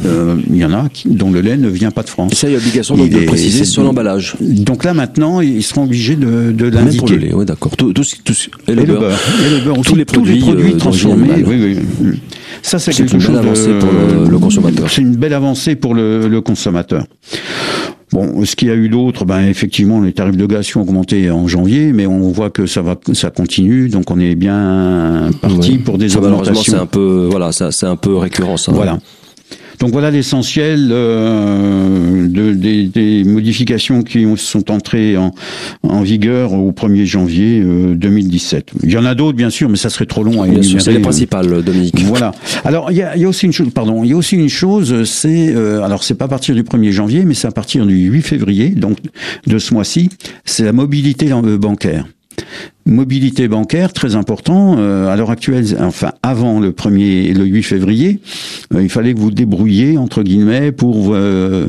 euh, 0.05 0.35
il 0.49 0.57
y 0.57 0.65
en 0.65 0.73
a 0.73 0.89
qui, 0.89 1.09
dont 1.09 1.31
le 1.31 1.41
lait 1.41 1.57
ne 1.57 1.67
vient 1.69 1.91
pas 1.91 2.03
de 2.03 2.09
France. 2.09 2.31
Et 2.31 2.35
ça, 2.35 2.47
il 2.47 2.53
y 2.53 2.55
a 2.55 2.59
obligation 2.59 2.95
de 2.95 3.03
le 3.03 3.25
préciser 3.25 3.65
sur 3.65 3.83
l'emballage. 3.83 4.35
Donc 4.39 4.83
là, 4.83 4.93
maintenant, 4.93 5.41
ils 5.41 5.63
seront 5.63 5.83
obligés 5.83 6.15
de, 6.15 6.51
de 6.51 6.65
l'indiquer. 6.67 6.97
pour 6.97 7.09
le 7.09 7.17
lait, 7.17 7.33
oui, 7.33 7.45
d'accord. 7.45 7.75
Tout, 7.77 7.93
tout, 7.93 8.03
tout, 8.23 8.33
et, 8.67 8.75
le, 8.75 8.83
beurre. 8.83 9.19
Et 9.45 9.49
le 9.57 9.63
beurre 9.63 9.79
aussi, 9.79 9.89
tous 9.89 9.95
les 9.95 10.05
produits, 10.05 10.39
tous 10.39 10.47
les 10.47 10.53
produits 10.53 10.73
euh, 10.73 10.77
transformés. 10.77 11.43
Oui, 11.45 11.77
oui. 12.01 12.19
Ça, 12.61 12.79
c'est 12.79 12.91
quelque 12.91 13.17
chose. 13.19 13.25
Une 13.25 13.33
belle 13.33 13.37
avancée 13.39 13.73
pour 13.79 13.91
le, 13.91 14.29
le 14.29 14.39
consommateur. 14.39 14.89
C'est 14.89 15.01
une 15.01 15.15
belle 15.15 15.33
avancée 15.33 15.75
pour 15.75 15.95
le, 15.95 16.27
le 16.27 16.41
consommateur. 16.41 17.05
Bon, 18.11 18.43
ce 18.43 18.57
qu'il 18.57 18.67
y 18.67 18.71
a 18.71 18.75
eu 18.75 18.89
d'autre, 18.89 19.23
ben 19.23 19.45
effectivement, 19.45 20.01
les 20.01 20.11
tarifs 20.11 20.35
de 20.35 20.45
gaz 20.45 20.75
ont 20.75 20.81
augmenté 20.81 21.31
en 21.31 21.47
janvier, 21.47 21.93
mais 21.93 22.05
on 22.07 22.29
voit 22.29 22.49
que 22.49 22.65
ça 22.65 22.81
va, 22.81 22.95
ça 23.13 23.29
continue, 23.29 23.87
donc 23.87 24.11
on 24.11 24.19
est 24.19 24.35
bien 24.35 25.29
parti 25.41 25.77
pour 25.77 25.97
des 25.97 26.17
augmentations. 26.17 26.73
c'est 26.73 26.75
un 26.75 26.85
peu, 26.85 27.27
voilà, 27.31 27.53
ça, 27.53 27.71
c'est 27.71 27.85
un 27.85 27.95
peu 27.95 28.17
récurrent, 28.17 28.57
ça. 28.57 28.73
Voilà. 28.73 28.97
Donc 29.81 29.89
voilà 29.89 30.11
l'essentiel 30.11 30.89
euh, 30.91 32.27
de, 32.27 32.53
des, 32.53 32.85
des, 32.85 33.23
modifications 33.23 34.03
qui 34.03 34.27
sont 34.37 34.69
entrées 34.69 35.17
en, 35.17 35.33
en 35.81 36.01
vigueur 36.01 36.53
au 36.53 36.71
1er 36.71 37.05
janvier 37.05 37.63
2017. 37.63 38.73
Euh, 38.75 38.79
il 38.83 38.91
y 38.91 38.97
en 38.97 39.05
a 39.05 39.15
d'autres 39.15 39.35
bien 39.35 39.49
sûr, 39.49 39.69
mais 39.69 39.77
ça 39.77 39.89
serait 39.89 40.05
trop 40.05 40.23
long 40.23 40.43
à 40.43 40.47
énumérer. 40.47 40.79
C'est 40.79 40.91
les 40.91 40.99
principales, 40.99 41.63
Dominique. 41.63 41.99
Voilà. 42.03 42.31
Alors 42.63 42.91
il 42.91 42.97
y 42.97 43.01
a, 43.01 43.17
y 43.17 43.25
a 43.25 43.27
aussi 43.27 43.47
une 43.47 43.53
chose, 43.53 43.71
pardon, 43.73 44.03
il 44.03 44.11
y 44.11 44.13
a 44.13 44.17
aussi 44.17 44.35
une 44.35 44.49
chose, 44.49 45.03
c'est 45.05 45.51
euh, 45.55 45.81
alors 45.81 46.03
c'est 46.03 46.13
pas 46.13 46.25
à 46.25 46.27
partir 46.27 46.53
du 46.53 46.61
1er 46.61 46.91
janvier, 46.91 47.25
mais 47.25 47.33
c'est 47.33 47.47
à 47.47 47.51
partir 47.51 47.87
du 47.87 47.95
8 47.95 48.21
février, 48.21 48.69
donc 48.69 48.99
de 49.47 49.57
ce 49.57 49.73
mois-ci, 49.73 50.09
c'est 50.45 50.63
la 50.63 50.73
mobilité 50.73 51.31
euh, 51.31 51.57
bancaire. 51.57 52.05
Mobilité 52.87 53.47
bancaire, 53.47 53.93
très 53.93 54.15
important. 54.15 54.75
Euh, 54.79 55.07
à 55.07 55.15
l'heure 55.15 55.29
actuelle, 55.29 55.65
enfin 55.79 56.13
avant 56.23 56.59
le 56.59 56.71
1er, 56.71 57.31
le 57.33 57.45
8 57.45 57.63
février, 57.63 58.19
euh, 58.73 58.81
il 58.81 58.89
fallait 58.89 59.13
que 59.13 59.19
vous 59.19 59.29
débrouilliez 59.29 59.99
entre 59.99 60.23
guillemets 60.23 60.71
pour 60.71 61.11
euh, 61.13 61.67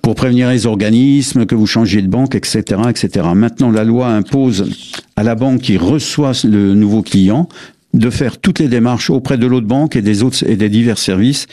pour 0.00 0.14
prévenir 0.14 0.48
les 0.50 0.66
organismes, 0.66 1.44
que 1.44 1.56
vous 1.56 1.66
changiez 1.66 2.02
de 2.02 2.06
banque, 2.06 2.36
etc., 2.36 2.62
etc. 2.88 3.26
Maintenant, 3.34 3.72
la 3.72 3.82
loi 3.82 4.08
impose 4.08 4.70
à 5.16 5.24
la 5.24 5.34
banque 5.34 5.62
qui 5.62 5.76
reçoit 5.76 6.32
le 6.44 6.74
nouveau 6.74 7.02
client 7.02 7.48
de 7.92 8.10
faire 8.10 8.38
toutes 8.38 8.60
les 8.60 8.68
démarches 8.68 9.10
auprès 9.10 9.38
de 9.38 9.46
l'autre 9.46 9.66
banque 9.66 9.96
et 9.96 10.02
des 10.02 10.22
autres 10.22 10.44
et 10.48 10.56
des 10.56 10.68
divers 10.68 10.98
services 10.98 11.46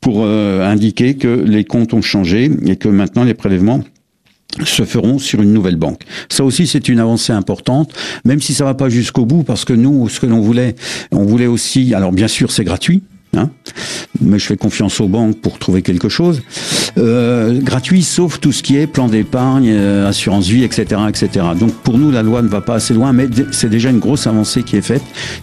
pour 0.00 0.24
indiquer 0.24 1.14
que 1.14 1.28
les 1.28 1.64
comptes 1.64 1.92
ont 1.92 2.02
changé 2.02 2.50
et 2.66 2.76
que 2.76 2.88
maintenant 2.88 3.24
les 3.24 3.34
prélèvements 3.34 3.82
se 4.66 4.84
feront 4.84 5.18
sur 5.18 5.42
une 5.42 5.52
nouvelle 5.52 5.76
banque. 5.76 6.02
Ça 6.28 6.44
aussi, 6.44 6.66
c'est 6.66 6.88
une 6.88 7.00
avancée 7.00 7.32
importante, 7.32 7.92
même 8.24 8.40
si 8.40 8.54
ça 8.54 8.64
va 8.64 8.74
pas 8.74 8.88
jusqu'au 8.88 9.26
bout, 9.26 9.42
parce 9.42 9.64
que 9.64 9.72
nous, 9.72 10.08
ce 10.08 10.20
que 10.20 10.26
l'on 10.26 10.40
voulait, 10.40 10.74
on 11.12 11.24
voulait 11.24 11.46
aussi, 11.46 11.94
alors 11.94 12.12
bien 12.12 12.28
sûr, 12.28 12.50
c'est 12.50 12.64
gratuit, 12.64 13.02
Hein 13.36 13.50
mais 14.20 14.38
je 14.38 14.46
fais 14.46 14.56
confiance 14.56 15.00
aux 15.00 15.08
banques 15.08 15.36
pour 15.36 15.58
trouver 15.58 15.82
quelque 15.82 16.08
chose. 16.08 16.42
Euh, 16.96 17.60
gratuit, 17.60 18.02
sauf 18.02 18.40
tout 18.40 18.52
ce 18.52 18.62
qui 18.62 18.76
est 18.76 18.86
plan 18.86 19.08
d'épargne, 19.08 19.68
euh, 19.70 20.08
assurance 20.08 20.46
vie, 20.48 20.64
etc., 20.64 21.00
etc. 21.08 21.46
Donc 21.58 21.72
pour 21.72 21.98
nous, 21.98 22.10
la 22.10 22.22
loi 22.22 22.42
ne 22.42 22.48
va 22.48 22.60
pas 22.60 22.74
assez 22.74 22.94
loin, 22.94 23.12
mais 23.12 23.26
c'est 23.52 23.70
déjà 23.70 23.90
une 23.90 23.98
grosse 23.98 24.26
avancée 24.26 24.62
qui 24.62 24.76
est 24.76 24.82
faite 24.82 25.02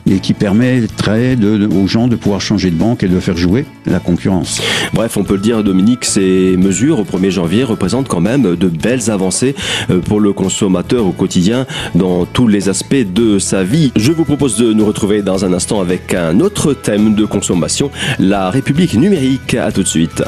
et 0.10 0.20
qui 0.20 0.34
de, 0.34 1.68
aux 1.74 1.88
gens 1.88 2.08
de 2.08 2.16
pouvoir 2.16 2.42
changer 2.42 2.70
de 2.70 2.76
banque 2.76 3.04
et 3.04 3.08
de 3.08 3.20
faire 3.20 3.38
jouer 3.38 3.66
la 3.86 4.00
concurrence. 4.00 4.62
Bref, 4.94 5.18
on 5.18 5.24
peut 5.24 5.36
le 5.36 5.42
dire, 5.42 5.64
Dominique, 5.64 6.06
ces 6.06 6.56
mesures 6.58 7.00
au 7.00 7.04
1er 7.04 7.32
janvier 7.32 7.64
représentent 7.64 8.08
quand 8.08 8.20
même 8.20 8.56
de 8.56 8.68
belles 8.68 9.10
avancées 9.10 9.56
euh, 9.90 10.00
pour 10.00 10.20
le 10.20 10.34
consommateur 10.34 11.06
au 11.06 11.12
quotidien 11.12 11.66
dans 11.96 12.26
tous 12.26 12.48
les 12.48 12.70
aspects 12.70 12.96
de 12.96 13.40
sa 13.40 13.64
vie. 13.64 13.92
Je 13.96 14.12
vous 14.12 14.26
propose 14.26 14.58
de 14.58 14.74
nous 14.74 14.86
retrouver 14.86 15.22
dans 15.22 15.46
un 15.46 15.54
instant 15.54 15.80
avec 15.82 16.14
un 16.14 16.40
autre 16.40 16.74
thème 16.74 17.16
de 17.16 17.26
consommation 17.26 17.75
la 18.20 18.50
République 18.50 18.96
numérique. 18.96 19.54
À 19.56 19.72
tout 19.72 19.84
de 19.84 19.88
suite. 19.88 20.24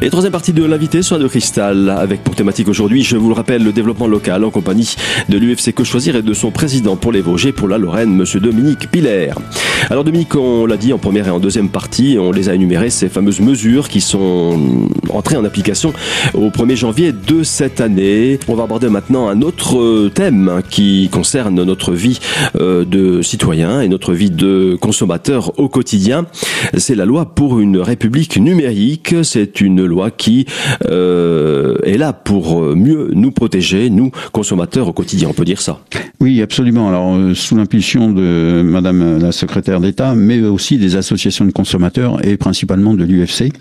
Et 0.00 0.10
troisième 0.10 0.32
partie 0.32 0.52
de 0.52 0.64
l'invité 0.64 1.02
sur 1.02 1.18
de 1.18 1.26
Cristal, 1.26 1.90
avec 1.90 2.22
pour 2.22 2.36
thématique 2.36 2.68
aujourd'hui, 2.68 3.02
je 3.02 3.16
vous 3.16 3.28
le 3.28 3.34
rappelle, 3.34 3.64
le 3.64 3.72
développement 3.72 4.06
local 4.06 4.44
en 4.44 4.50
compagnie 4.50 4.94
de 5.28 5.38
l'UFC 5.38 5.74
Que 5.74 5.82
Choisir 5.82 6.14
et 6.14 6.22
de 6.22 6.34
son 6.34 6.52
président 6.52 6.94
pour 6.94 7.10
les 7.10 7.20
Vosges 7.20 7.50
pour 7.50 7.66
la 7.66 7.78
Lorraine, 7.78 8.14
monsieur 8.14 8.38
Dominique 8.38 8.88
Piller. 8.92 9.30
Alors 9.90 10.04
Dominique, 10.04 10.34
on 10.34 10.66
l'a 10.66 10.76
dit 10.76 10.92
en 10.92 10.98
première 10.98 11.28
et 11.28 11.30
en 11.30 11.40
deuxième 11.40 11.68
partie, 11.68 12.16
on 12.20 12.30
les 12.30 12.48
a 12.48 12.54
énumérées, 12.54 12.90
ces 12.90 13.08
fameuses 13.08 13.40
mesures 13.40 13.88
qui 13.88 14.00
sont 14.00 14.88
entrées 15.10 15.36
en 15.36 15.44
application 15.44 15.92
au 16.34 16.48
1er 16.48 16.76
janvier 16.76 17.12
de 17.12 17.42
cette 17.42 17.80
année. 17.80 18.38
On 18.48 18.54
va 18.54 18.64
aborder 18.64 18.88
maintenant 18.88 19.28
un 19.28 19.42
autre 19.42 20.08
thème 20.08 20.62
qui 20.68 21.08
concerne 21.10 21.62
notre 21.62 21.92
vie 21.92 22.18
euh, 22.60 22.84
de 22.84 23.22
citoyen 23.22 23.80
et 23.80 23.88
notre 23.88 24.12
vie 24.12 24.30
de 24.30 24.76
consommateur 24.80 25.58
au 25.58 25.68
quotidien. 25.68 26.26
C'est 26.76 26.94
la 26.94 27.06
loi 27.06 27.34
pour 27.34 27.60
une 27.60 27.78
république 27.78 28.36
numérique. 28.38 29.14
C'est 29.22 29.60
une 29.60 29.84
loi 29.84 30.10
qui 30.10 30.46
euh, 30.86 31.78
est 31.84 31.98
là 31.98 32.12
pour 32.12 32.60
mieux 32.76 33.10
nous 33.14 33.30
protéger, 33.30 33.90
nous 33.90 34.10
consommateurs 34.32 34.88
au 34.88 34.92
quotidien. 34.92 35.28
On 35.30 35.34
peut 35.34 35.44
dire 35.44 35.60
ça. 35.60 35.80
Oui, 36.20 36.42
absolument. 36.42 36.88
Alors, 36.88 37.14
euh, 37.14 37.34
sous 37.34 37.56
l'impulsion 37.56 38.10
de 38.10 38.62
Madame 38.64 39.18
la 39.18 39.30
secrétaire 39.30 39.67
d'État, 39.68 40.14
mais 40.14 40.40
aussi 40.40 40.78
des 40.78 40.96
associations 40.96 41.44
de 41.44 41.52
consommateurs 41.52 42.24
et 42.26 42.36
principalement 42.36 42.94
de 42.94 43.04
l'UFC, 43.04 43.52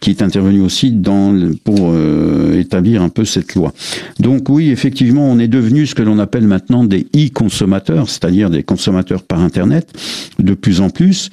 qui 0.00 0.10
est 0.10 0.22
intervenu 0.22 0.60
aussi 0.60 0.92
dans 0.92 1.34
pour 1.64 1.90
euh, 1.92 2.58
établir 2.58 3.02
un 3.02 3.08
peu 3.08 3.24
cette 3.24 3.54
loi. 3.54 3.72
Donc 4.20 4.48
oui, 4.48 4.70
effectivement, 4.70 5.28
on 5.28 5.38
est 5.38 5.48
devenu 5.48 5.86
ce 5.86 5.94
que 5.94 6.02
l'on 6.02 6.18
appelle 6.18 6.46
maintenant 6.46 6.84
des 6.84 7.06
e-consommateurs, 7.14 8.08
c'est-à-dire 8.08 8.48
des 8.48 8.62
consommateurs 8.62 9.22
par 9.22 9.40
Internet, 9.40 9.92
de 10.38 10.54
plus 10.54 10.80
en 10.80 10.90
plus. 10.90 11.30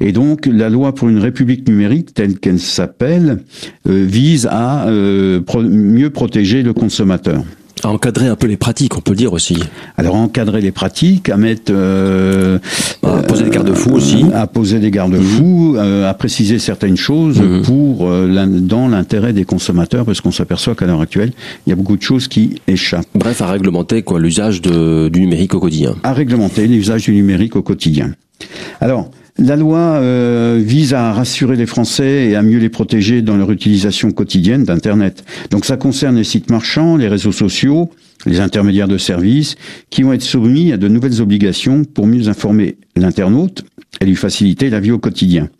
Et 0.00 0.12
donc, 0.12 0.46
la 0.46 0.68
loi 0.68 0.94
pour 0.94 1.08
une 1.08 1.18
république 1.18 1.68
numérique, 1.68 2.12
telle 2.12 2.38
qu'elle 2.38 2.58
s'appelle, 2.58 3.42
vise 3.84 4.48
à 4.50 4.88
euh, 4.88 5.40
mieux 5.62 6.10
protéger 6.10 6.62
le 6.62 6.72
consommateur. 6.72 7.44
À 7.84 7.88
encadrer 7.88 8.26
un 8.26 8.36
peu 8.36 8.46
les 8.46 8.56
pratiques, 8.56 8.96
on 8.96 9.00
peut 9.00 9.12
le 9.12 9.18
dire 9.18 9.32
aussi. 9.34 9.58
Alors 9.98 10.14
encadrer 10.14 10.62
les 10.62 10.72
pratiques, 10.72 11.28
à 11.28 11.36
mettre, 11.36 11.72
euh, 11.74 12.58
à 13.02 13.22
poser 13.22 13.44
des 13.44 13.50
garde-fous 13.50 13.92
aussi, 13.92 14.24
à 14.34 14.46
poser 14.46 14.78
des 14.78 14.90
garde-fous, 14.90 15.72
mhm. 15.72 15.76
euh, 15.76 16.10
à 16.10 16.14
préciser 16.14 16.58
certaines 16.58 16.96
choses 16.96 17.40
mhm. 17.40 17.62
pour 17.62 18.08
dans 18.08 18.88
l'intérêt 18.88 19.34
des 19.34 19.44
consommateurs, 19.44 20.06
parce 20.06 20.22
qu'on 20.22 20.30
s'aperçoit 20.30 20.74
qu'à 20.74 20.86
l'heure 20.86 21.02
actuelle, 21.02 21.32
il 21.66 21.70
y 21.70 21.72
a 21.72 21.76
beaucoup 21.76 21.96
de 21.96 22.02
choses 22.02 22.28
qui 22.28 22.62
échappent. 22.66 23.06
Bref, 23.14 23.42
à 23.42 23.50
réglementer 23.50 24.02
quoi 24.02 24.20
l'usage 24.20 24.62
du 24.62 25.20
numérique 25.20 25.54
au 25.54 25.60
quotidien. 25.60 25.96
À 26.02 26.14
réglementer 26.14 26.66
l'usage 26.66 27.04
du 27.04 27.12
numérique 27.12 27.56
au 27.56 27.62
quotidien. 27.62 28.12
Alors. 28.80 29.10
La 29.38 29.56
loi 29.56 29.78
euh, 29.78 30.62
vise 30.64 30.94
à 30.94 31.12
rassurer 31.12 31.56
les 31.56 31.66
Français 31.66 32.28
et 32.28 32.36
à 32.36 32.42
mieux 32.42 32.58
les 32.58 32.70
protéger 32.70 33.20
dans 33.20 33.36
leur 33.36 33.50
utilisation 33.50 34.10
quotidienne 34.10 34.64
d'Internet. 34.64 35.24
Donc 35.50 35.66
ça 35.66 35.76
concerne 35.76 36.16
les 36.16 36.24
sites 36.24 36.48
marchands, 36.48 36.96
les 36.96 37.08
réseaux 37.08 37.32
sociaux, 37.32 37.90
les 38.24 38.40
intermédiaires 38.40 38.88
de 38.88 38.96
services, 38.96 39.56
qui 39.90 40.02
vont 40.02 40.14
être 40.14 40.22
soumis 40.22 40.72
à 40.72 40.78
de 40.78 40.88
nouvelles 40.88 41.20
obligations 41.20 41.84
pour 41.84 42.06
mieux 42.06 42.28
informer 42.28 42.78
l'internaute 42.96 43.64
et 44.00 44.06
lui 44.06 44.16
faciliter 44.16 44.70
la 44.70 44.80
vie 44.80 44.90
au 44.90 44.98
quotidien. 44.98 45.50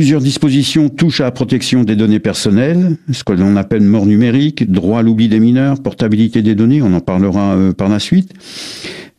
Plusieurs 0.00 0.22
dispositions 0.22 0.88
touchent 0.88 1.20
à 1.20 1.24
la 1.24 1.30
protection 1.30 1.84
des 1.84 1.94
données 1.94 2.20
personnelles, 2.20 2.96
ce 3.12 3.22
que 3.22 3.34
l'on 3.34 3.54
appelle 3.56 3.82
mort 3.82 4.06
numérique, 4.06 4.72
droit 4.72 5.00
à 5.00 5.02
l'oubli 5.02 5.28
des 5.28 5.40
mineurs, 5.40 5.82
portabilité 5.82 6.40
des 6.40 6.54
données, 6.54 6.80
on 6.80 6.94
en 6.94 7.00
parlera 7.00 7.54
euh, 7.54 7.74
par 7.74 7.90
la 7.90 7.98
suite. 7.98 8.32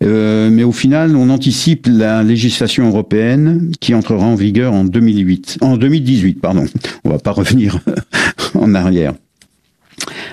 Euh, 0.04 0.50
mais 0.50 0.64
au 0.64 0.72
final, 0.72 1.16
on 1.16 1.30
anticipe 1.30 1.86
la 1.88 2.24
législation 2.24 2.88
européenne 2.88 3.72
qui 3.80 3.94
entrera 3.94 4.26
en 4.26 4.34
vigueur 4.34 4.74
en 4.74 4.84
2008, 4.84 5.60
en 5.62 5.78
2018, 5.78 6.42
pardon. 6.42 6.66
On 7.04 7.12
va 7.12 7.20
pas 7.20 7.32
revenir 7.32 7.78
en 8.56 8.74
arrière. 8.74 9.14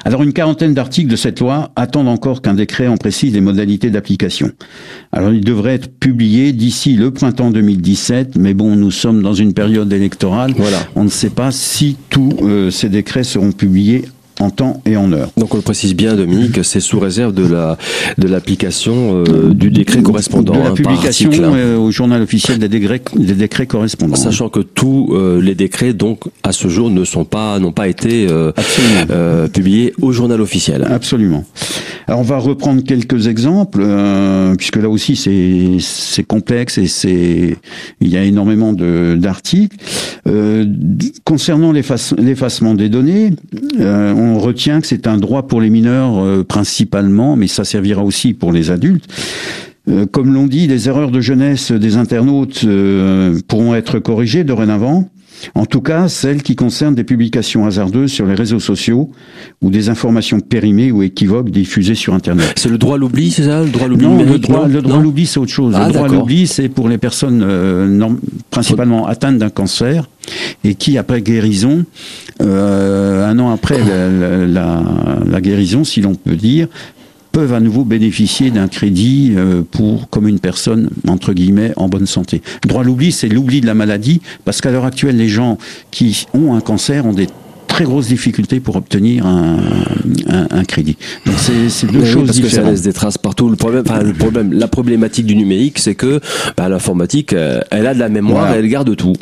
Alors 0.05 0.23
une 0.23 0.33
quarantaine 0.33 0.75
d'articles 0.75 1.11
de 1.11 1.17
cette 1.17 1.41
loi 1.41 1.71
attendent 1.77 2.09
encore 2.09 2.43
qu'un 2.43 2.55
décret 2.55 2.87
en 2.87 2.97
précise 2.97 3.33
les 3.35 3.41
modalités 3.41 3.91
d'application. 3.91 4.51
Alors 5.13 5.33
il 5.33 5.45
devrait 5.45 5.75
être 5.75 5.99
publié 5.99 6.53
d'ici 6.53 6.95
le 6.95 7.11
printemps 7.11 7.51
2017, 7.51 8.37
mais 8.37 8.55
bon, 8.55 8.77
nous 8.77 8.91
sommes 8.91 9.23
dans 9.23 9.35
une 9.35 9.55
période 9.55 9.93
électorale. 9.93 10.53
Voilà. 10.57 10.79
On 10.95 11.05
ne 11.05 11.09
sait 11.09 11.31
pas 11.31 11.51
si 11.51 11.97
tous 12.11 12.33
euh, 12.43 12.71
ces 12.71 12.89
décrets 12.89 13.25
seront 13.25 13.53
publiés 13.53 14.05
en 14.41 14.51
temps 14.51 14.83
et 14.87 14.97
en 14.97 15.13
heure. 15.13 15.31
Donc 15.37 15.55
on 15.55 15.57
le 15.57 15.63
précise 15.63 15.95
bien, 15.95 16.15
Dominique, 16.15 16.59
c'est 16.65 16.81
sous 16.81 16.99
réserve 16.99 17.35
de 17.35 17.47
la 17.47 17.77
de 18.19 18.29
l'application 18.29 19.25
euh, 19.27 19.53
du 19.53 19.71
décret 19.71 20.03
correspondant. 20.03 20.55
De 20.55 20.59
la 20.59 20.69
hein, 20.69 20.75
publication 20.75 21.31
euh, 21.33 21.77
au 21.77 21.91
journal 21.91 22.23
officiel 22.23 22.59
des 22.59 22.69
décrets, 22.69 23.03
des 23.15 23.35
décrets 23.35 23.67
correspondants. 23.67 24.17
Sachant 24.17 24.49
que 24.49 24.61
tous 24.61 25.11
euh, 25.13 25.41
les 25.41 25.55
décrets, 25.55 25.93
donc 25.93 26.21
à 26.43 26.53
ce 26.53 26.69
jour, 26.69 26.91
ne 26.91 27.05
sont 27.05 27.25
pas 27.25 27.59
n'ont 27.59 27.73
pas 27.73 27.89
été 27.89 28.27
publiés 29.53 29.93
au 30.01 30.13
journal 30.13 30.41
officiel. 30.41 30.87
Absolument. 30.89 31.45
On 32.09 32.23
va 32.23 32.39
reprendre 32.39 32.83
quelques 32.83 33.27
exemples, 33.27 33.85
puisque 34.57 34.77
là 34.77 34.89
aussi 34.89 35.17
c'est 35.81 36.23
complexe 36.23 36.79
et 36.79 36.87
c'est 36.87 37.57
il 38.01 38.09
y 38.09 38.17
a 38.17 38.25
énormément 38.25 38.73
d'articles 38.73 39.77
concernant 41.25 41.73
l'effacement 41.73 42.75
des 42.75 42.89
données. 42.89 43.33
On 43.79 44.29
on 44.39 44.41
retient 44.41 44.81
que 44.81 44.87
c'est 44.87 45.09
un 45.09 45.17
droit 45.17 45.49
pour 45.49 45.61
les 45.61 45.69
mineurs 45.69 46.19
euh, 46.19 46.45
principalement, 46.45 47.35
mais 47.35 47.49
ça 47.49 47.65
servira 47.65 48.05
aussi 48.05 48.35
pour 48.35 48.53
les 48.53 48.71
adultes. 48.71 49.05
Euh, 49.89 50.07
comme 50.07 50.33
l'on 50.33 50.47
dit, 50.47 50.69
les 50.69 50.89
erreurs 50.89 51.11
de 51.11 51.21
jeunesse 51.21 51.73
des 51.73 51.97
internautes 51.97 52.63
euh, 52.65 53.39
pourront 53.49 53.75
être 53.75 53.99
corrigées 53.99 54.45
dorénavant. 54.45 55.09
En 55.55 55.67
tout 55.67 55.81
cas, 55.81 56.09
celles 56.09 56.43
qui 56.43 56.57
concernent 56.57 56.95
des 56.95 57.05
publications 57.05 57.67
hasardeuses 57.67 58.13
sur 58.13 58.27
les 58.27 58.35
réseaux 58.35 58.61
sociaux 58.61 59.11
ou 59.63 59.71
des 59.71 59.89
informations 59.89 60.41
périmées 60.41 60.93
ou 60.93 61.03
équivoques 61.03 61.51
diffusées 61.51 61.95
sur 61.95 62.15
Internet. 62.15 62.53
C'est 62.57 62.69
le 62.69 62.79
droit 62.79 62.97
à 62.97 62.99
l'oubli, 62.99 63.31
c'est 63.31 63.45
ça 63.45 63.63
Le 63.63 63.71
droit 63.71 63.87
à 63.87 63.89
l'oubli 63.89 64.07
Non, 64.07 64.23
le 64.23 64.39
droit, 64.39 64.69
le 64.69 64.83
droit 64.83 64.99
à 64.99 65.03
l'oubli, 65.03 65.27
c'est 65.27 65.41
autre 65.41 65.53
chose. 65.53 65.75
le 65.75 65.81
ah, 65.81 65.89
droit 65.89 66.07
à 66.07 66.09
l'oubli, 66.09 66.47
c'est 66.47 66.69
pour 66.69 66.89
les 66.89 66.99
personnes 66.99 68.19
principalement 68.51 69.07
atteintes 69.07 69.39
d'un 69.39 69.51
cancer 69.51 70.09
et 70.65 70.75
qui, 70.75 70.99
après 70.99 71.23
guérison, 71.23 71.85
euh, 72.41 73.29
un 73.29 73.39
an 73.39 73.51
après 73.51 73.79
la, 73.79 75.41
guérison, 75.41 75.85
si 75.85 76.01
l'on 76.01 76.15
peut 76.15 76.37
dire, 76.37 76.69
peuvent 77.33 77.53
à 77.53 77.61
nouveau 77.61 77.85
bénéficier 77.85 78.51
d'un 78.51 78.69
crédit 78.69 79.35
euh, 79.37 79.63
pour 79.71 80.09
comme 80.11 80.29
une 80.29 80.41
personne 80.41 80.91
entre 81.07 81.33
guillemets 81.33 81.73
en 81.77 81.89
bonne 81.89 82.07
santé. 82.07 82.43
Droit 82.67 82.83
à 82.83 82.85
l'oubli, 82.85 83.13
c'est 83.13 83.29
l'oubli 83.29 83.61
de 83.61 83.67
la 83.67 83.75
maladie, 83.75 84.21
parce 84.45 84.61
qu'à 84.61 84.71
l'heure 84.71 84.85
actuelle, 84.85 85.17
les 85.17 85.29
gens 85.29 85.59
qui 85.91 86.27
ont 86.35 86.55
un 86.55 86.61
cancer 86.61 87.07
ont 87.07 87.13
des 87.13 87.29
très 87.67 87.85
grosses 87.85 88.09
difficultés 88.09 88.61
pour 88.61 88.77
obtenir 88.77 89.27
un, 89.27 89.59
un, 90.59 90.65
crédit. 90.65 90.97
Donc 91.27 91.37
c'est 91.39 91.87
deux 91.87 92.05
choses 92.05 92.27
parce 92.27 92.37
différentes. 92.37 92.43
que 92.43 92.49
ça 92.49 92.71
laisse 92.71 92.83
des 92.83 92.93
traces 92.93 93.19
partout. 93.19 93.49
Le 93.49 93.57
problème, 93.57 93.85
enfin, 93.87 94.03
le 94.03 94.13
problème, 94.13 94.53
la 94.53 94.69
problématique 94.69 95.27
du 95.27 95.37
numérique, 95.37 95.79
c'est 95.79 95.95
que 95.95 96.21
bah, 96.57 96.69
l'informatique, 96.69 97.33
euh, 97.33 97.61
elle 97.71 97.87
a 97.87 97.95
de 97.95 97.99
la 97.99 98.09
mémoire, 98.09 98.55
et 98.55 98.59
elle 98.59 98.69
garde 98.69 98.95
tout. 98.97 99.15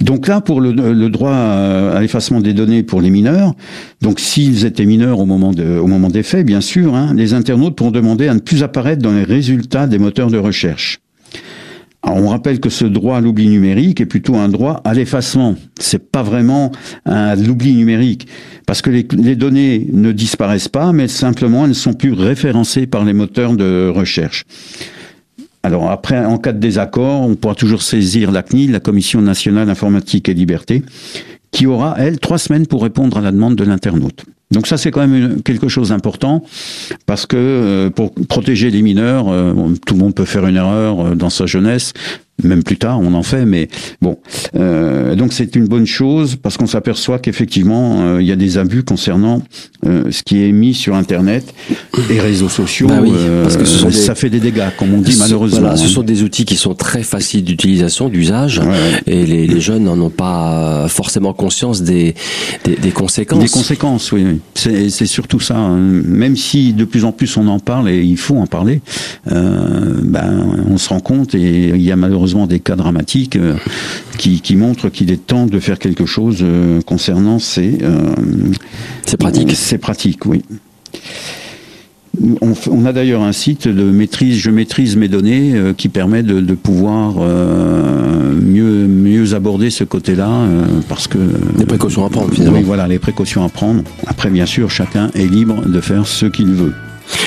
Donc 0.00 0.26
là, 0.26 0.40
pour 0.40 0.60
le, 0.60 0.72
le 0.72 1.08
droit 1.08 1.32
à 1.32 2.00
l'effacement 2.00 2.40
des 2.40 2.52
données 2.52 2.82
pour 2.82 3.00
les 3.00 3.10
mineurs, 3.10 3.54
donc 4.00 4.20
s'ils 4.20 4.64
étaient 4.64 4.86
mineurs 4.86 5.18
au 5.20 5.26
moment 5.26 5.52
de, 5.52 5.78
au 5.78 5.86
moment 5.86 6.08
des 6.08 6.22
faits, 6.22 6.46
bien 6.46 6.60
sûr, 6.60 6.94
hein, 6.94 7.12
les 7.14 7.34
internautes 7.34 7.76
pourront 7.76 7.90
demander 7.90 8.28
à 8.28 8.34
ne 8.34 8.40
plus 8.40 8.62
apparaître 8.62 9.02
dans 9.02 9.12
les 9.12 9.24
résultats 9.24 9.86
des 9.86 9.98
moteurs 9.98 10.30
de 10.30 10.38
recherche. 10.38 11.00
Alors 12.02 12.18
on 12.18 12.28
rappelle 12.28 12.60
que 12.60 12.70
ce 12.70 12.84
droit 12.84 13.16
à 13.16 13.20
l'oubli 13.20 13.48
numérique 13.48 14.00
est 14.00 14.06
plutôt 14.06 14.36
un 14.36 14.48
droit 14.48 14.80
à 14.84 14.94
l'effacement. 14.94 15.56
C'est 15.80 16.10
pas 16.10 16.22
vraiment 16.22 16.70
un 17.04 17.34
l'oubli 17.34 17.74
numérique 17.74 18.28
parce 18.66 18.82
que 18.82 18.90
les, 18.90 19.06
les, 19.16 19.34
données 19.34 19.86
ne 19.92 20.12
disparaissent 20.12 20.68
pas, 20.68 20.92
mais 20.92 21.08
simplement 21.08 21.64
elles 21.64 21.70
ne 21.70 21.74
sont 21.74 21.94
plus 21.94 22.12
référencées 22.12 22.86
par 22.86 23.04
les 23.04 23.14
moteurs 23.14 23.56
de 23.56 23.90
recherche. 23.92 24.44
Alors 25.62 25.90
après, 25.90 26.24
en 26.24 26.38
cas 26.38 26.52
de 26.52 26.60
désaccord, 26.60 27.22
on 27.22 27.34
pourra 27.34 27.54
toujours 27.54 27.82
saisir 27.82 28.30
la 28.30 28.42
CNIL, 28.42 28.70
la 28.70 28.80
Commission 28.80 29.20
nationale 29.20 29.68
informatique 29.68 30.28
et 30.28 30.34
liberté, 30.34 30.82
qui 31.50 31.66
aura, 31.66 31.96
elle, 31.98 32.20
trois 32.20 32.38
semaines 32.38 32.66
pour 32.66 32.82
répondre 32.82 33.18
à 33.18 33.20
la 33.20 33.32
demande 33.32 33.56
de 33.56 33.64
l'internaute. 33.64 34.24
Donc 34.50 34.66
ça, 34.66 34.78
c'est 34.78 34.90
quand 34.90 35.06
même 35.06 35.42
quelque 35.42 35.68
chose 35.68 35.90
d'important, 35.90 36.42
parce 37.06 37.26
que 37.26 37.36
euh, 37.36 37.90
pour 37.90 38.14
protéger 38.14 38.70
les 38.70 38.80
mineurs, 38.80 39.28
euh, 39.28 39.52
tout 39.86 39.94
le 39.94 40.00
monde 40.00 40.14
peut 40.14 40.24
faire 40.24 40.46
une 40.46 40.56
erreur 40.56 41.00
euh, 41.00 41.14
dans 41.14 41.28
sa 41.28 41.44
jeunesse, 41.44 41.92
même 42.42 42.62
plus 42.62 42.76
tard, 42.76 43.00
on 43.00 43.14
en 43.14 43.22
fait, 43.22 43.44
mais 43.44 43.68
bon. 44.00 44.18
Euh, 44.54 45.14
donc 45.16 45.32
c'est 45.32 45.56
une 45.56 45.66
bonne 45.66 45.86
chose 45.86 46.36
parce 46.36 46.56
qu'on 46.56 46.66
s'aperçoit 46.66 47.18
qu'effectivement 47.18 47.96
euh, 48.00 48.22
il 48.22 48.26
y 48.28 48.32
a 48.32 48.36
des 48.36 48.58
abus 48.58 48.82
concernant 48.84 49.42
euh, 49.86 50.04
ce 50.10 50.22
qui 50.22 50.44
est 50.44 50.52
mis 50.52 50.74
sur 50.74 50.94
Internet 50.94 51.52
et 52.10 52.20
réseaux 52.20 52.48
sociaux. 52.48 52.86
Bah 52.88 53.00
oui, 53.02 53.12
parce 53.42 53.56
que 53.56 53.64
ce 53.64 53.78
sont 53.78 53.90
ça 53.90 54.14
des... 54.14 54.20
fait 54.20 54.30
des 54.30 54.40
dégâts, 54.40 54.68
comme 54.78 54.94
on 54.94 55.00
dit 55.00 55.12
Ce- 55.12 55.18
malheureusement. 55.18 55.60
voilà, 55.60 55.76
ce 55.76 55.84
hein. 55.86 55.88
sont 55.88 56.02
des 56.02 56.22
outils 56.22 56.44
qui 56.44 56.56
sont 56.56 56.74
très 56.74 57.02
faciles 57.02 57.42
d'utilisation, 57.44 58.08
d'usage, 58.08 58.58
Ouais. 58.58 59.02
et 59.06 59.26
les, 59.26 59.46
les 59.46 59.60
jeunes 59.60 59.84
n'en 59.84 59.98
ont 60.00 60.10
pas 60.10 60.86
forcément 60.88 61.32
conscience 61.32 61.82
des, 61.82 62.14
des, 62.64 62.76
des 62.76 62.90
conséquences. 62.90 63.42
Des 63.42 63.48
conséquences, 63.48 64.12
oui. 64.12 64.24
oui. 64.24 64.40
C'est 64.54 64.90
c'est 64.90 65.06
surtout 65.06 65.40
ça. 65.40 65.56
hein. 65.56 65.76
Même 65.76 66.36
si 66.36 66.72
de 66.72 66.84
plus 66.84 67.04
en 67.04 67.12
plus 67.12 67.36
on 67.36 67.48
en 67.48 67.58
parle 67.58 67.88
et 67.88 68.02
il 68.02 68.16
faut 68.16 68.36
en 68.36 68.46
parler, 68.46 68.80
euh, 69.32 69.94
ben 70.02 70.46
on 70.70 70.76
se 70.78 70.88
rend 70.90 71.00
compte 71.00 71.34
et 71.34 71.68
il 71.70 71.82
y 71.82 71.90
a 71.90 71.96
malheureusement 71.96 72.27
des 72.46 72.60
cas 72.60 72.76
dramatiques 72.76 73.36
euh, 73.36 73.54
qui, 74.18 74.40
qui 74.40 74.56
montrent 74.56 74.88
qu'il 74.88 75.10
est 75.10 75.26
temps 75.26 75.46
de 75.46 75.58
faire 75.58 75.78
quelque 75.78 76.06
chose 76.06 76.38
euh, 76.42 76.80
concernant 76.82 77.38
ces. 77.38 77.78
euh, 77.82 78.12
C'est 79.06 79.16
pratique. 79.16 79.52
C'est 79.54 79.78
pratique, 79.78 80.26
oui. 80.26 80.42
On, 82.40 82.84
a 82.84 82.92
d'ailleurs 82.92 83.22
un 83.22 83.32
site 83.32 83.68
de 83.68 83.84
maîtrise, 83.84 84.38
je 84.38 84.50
maîtrise 84.50 84.96
mes 84.96 85.06
données, 85.06 85.54
qui 85.76 85.88
permet 85.88 86.24
de, 86.24 86.40
de 86.40 86.54
pouvoir 86.54 87.14
mieux, 88.42 88.88
mieux 88.88 89.34
aborder 89.34 89.70
ce 89.70 89.84
côté-là, 89.84 90.28
parce 90.88 91.06
que 91.06 91.18
Des 91.56 91.64
précautions 91.64 92.04
à 92.04 92.10
prendre, 92.10 92.32
finalement. 92.32 92.58
oui, 92.58 92.64
voilà, 92.64 92.88
les 92.88 92.98
précautions 92.98 93.44
à 93.44 93.48
prendre. 93.48 93.84
Après, 94.08 94.30
bien 94.30 94.46
sûr, 94.46 94.68
chacun 94.68 95.10
est 95.14 95.30
libre 95.30 95.62
de 95.64 95.80
faire 95.80 96.08
ce 96.08 96.26
qu'il 96.26 96.48
veut. 96.48 96.72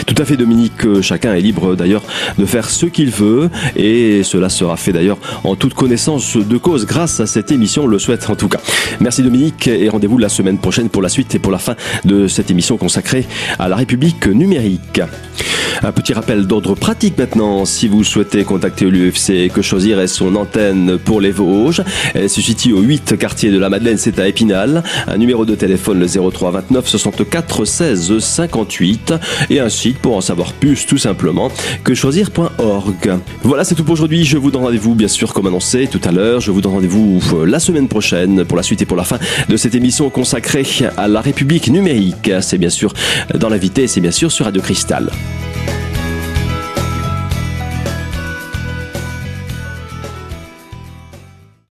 Tout 0.05 0.15
à 0.17 0.25
fait, 0.25 0.37
Dominique. 0.37 0.85
euh, 0.85 1.01
Chacun 1.01 1.33
est 1.33 1.41
libre 1.41 1.75
d'ailleurs 1.75 2.03
de 2.37 2.45
faire 2.45 2.69
ce 2.69 2.85
qu'il 2.85 3.09
veut 3.09 3.49
et 3.75 4.23
cela 4.23 4.49
sera 4.49 4.77
fait 4.77 4.91
d'ailleurs 4.91 5.17
en 5.43 5.55
toute 5.55 5.73
connaissance 5.73 6.37
de 6.37 6.57
cause 6.57 6.85
grâce 6.85 7.19
à 7.19 7.25
cette 7.25 7.51
émission, 7.51 7.83
on 7.83 7.87
le 7.87 7.99
souhaite 7.99 8.29
en 8.29 8.35
tout 8.35 8.47
cas. 8.49 8.59
Merci 8.99 9.23
Dominique 9.23 9.67
et 9.67 9.89
rendez-vous 9.89 10.17
la 10.17 10.29
semaine 10.29 10.57
prochaine 10.57 10.89
pour 10.89 11.01
la 11.01 11.09
suite 11.09 11.33
et 11.35 11.39
pour 11.39 11.51
la 11.51 11.59
fin 11.59 11.75
de 12.05 12.27
cette 12.27 12.51
émission 12.51 12.77
consacrée 12.77 13.25
à 13.59 13.67
la 13.69 13.75
République 13.75 14.27
numérique. 14.27 15.01
Un 15.83 15.91
petit 15.91 16.13
rappel 16.13 16.45
d'ordre 16.45 16.75
pratique 16.75 17.17
maintenant. 17.17 17.65
Si 17.65 17.87
vous 17.87 18.03
souhaitez 18.03 18.43
contacter 18.43 18.85
l'UFC, 18.85 19.51
que 19.51 19.61
choisir 19.63 19.99
est 19.99 20.07
son 20.07 20.35
antenne 20.35 20.99
pour 20.99 21.21
les 21.21 21.31
Vosges. 21.31 21.81
Elle 22.13 22.29
se 22.29 22.41
situe 22.41 22.73
au 22.73 22.81
8 22.81 23.17
quartier 23.17 23.49
de 23.49 23.57
la 23.57 23.69
Madeleine, 23.69 23.97
c'est 23.97 24.19
à 24.19 24.27
Épinal. 24.27 24.83
Un 25.07 25.17
numéro 25.17 25.43
de 25.43 25.55
téléphone 25.55 25.99
le 25.99 26.07
03 26.07 26.51
29 26.51 26.87
64 26.87 27.65
16 27.65 28.19
58 28.19 29.13
et 29.49 29.59
un 29.59 29.69
site 29.71 29.97
pour 29.99 30.15
en 30.15 30.21
savoir 30.21 30.53
plus 30.53 30.85
tout 30.85 30.97
simplement 30.97 31.51
que 31.83 31.93
choisir.org. 31.93 33.19
Voilà, 33.43 33.63
c'est 33.63 33.75
tout 33.75 33.83
pour 33.83 33.93
aujourd'hui. 33.93 34.23
Je 34.25 34.37
vous 34.37 34.51
donne 34.51 34.63
rendez-vous 34.63 34.95
bien 34.95 35.07
sûr 35.07 35.33
comme 35.33 35.47
annoncé 35.47 35.87
tout 35.87 36.01
à 36.03 36.11
l'heure. 36.11 36.39
Je 36.41 36.51
vous 36.51 36.61
donne 36.61 36.73
rendez-vous 36.73 37.21
euh, 37.33 37.45
la 37.45 37.59
semaine 37.59 37.87
prochaine 37.87 38.45
pour 38.45 38.57
la 38.57 38.63
suite 38.63 38.81
et 38.81 38.85
pour 38.85 38.97
la 38.97 39.03
fin 39.03 39.17
de 39.49 39.57
cette 39.57 39.75
émission 39.75 40.09
consacrée 40.09 40.65
à 40.97 41.07
la 41.07 41.21
République 41.21 41.69
numérique. 41.69 42.31
C'est 42.41 42.57
bien 42.57 42.69
sûr 42.69 42.93
dans 43.37 43.49
l'invité, 43.49 43.87
c'est 43.87 44.01
bien 44.01 44.11
sûr 44.11 44.31
sur 44.31 44.45
Radio 44.45 44.61
Cristal. 44.61 45.09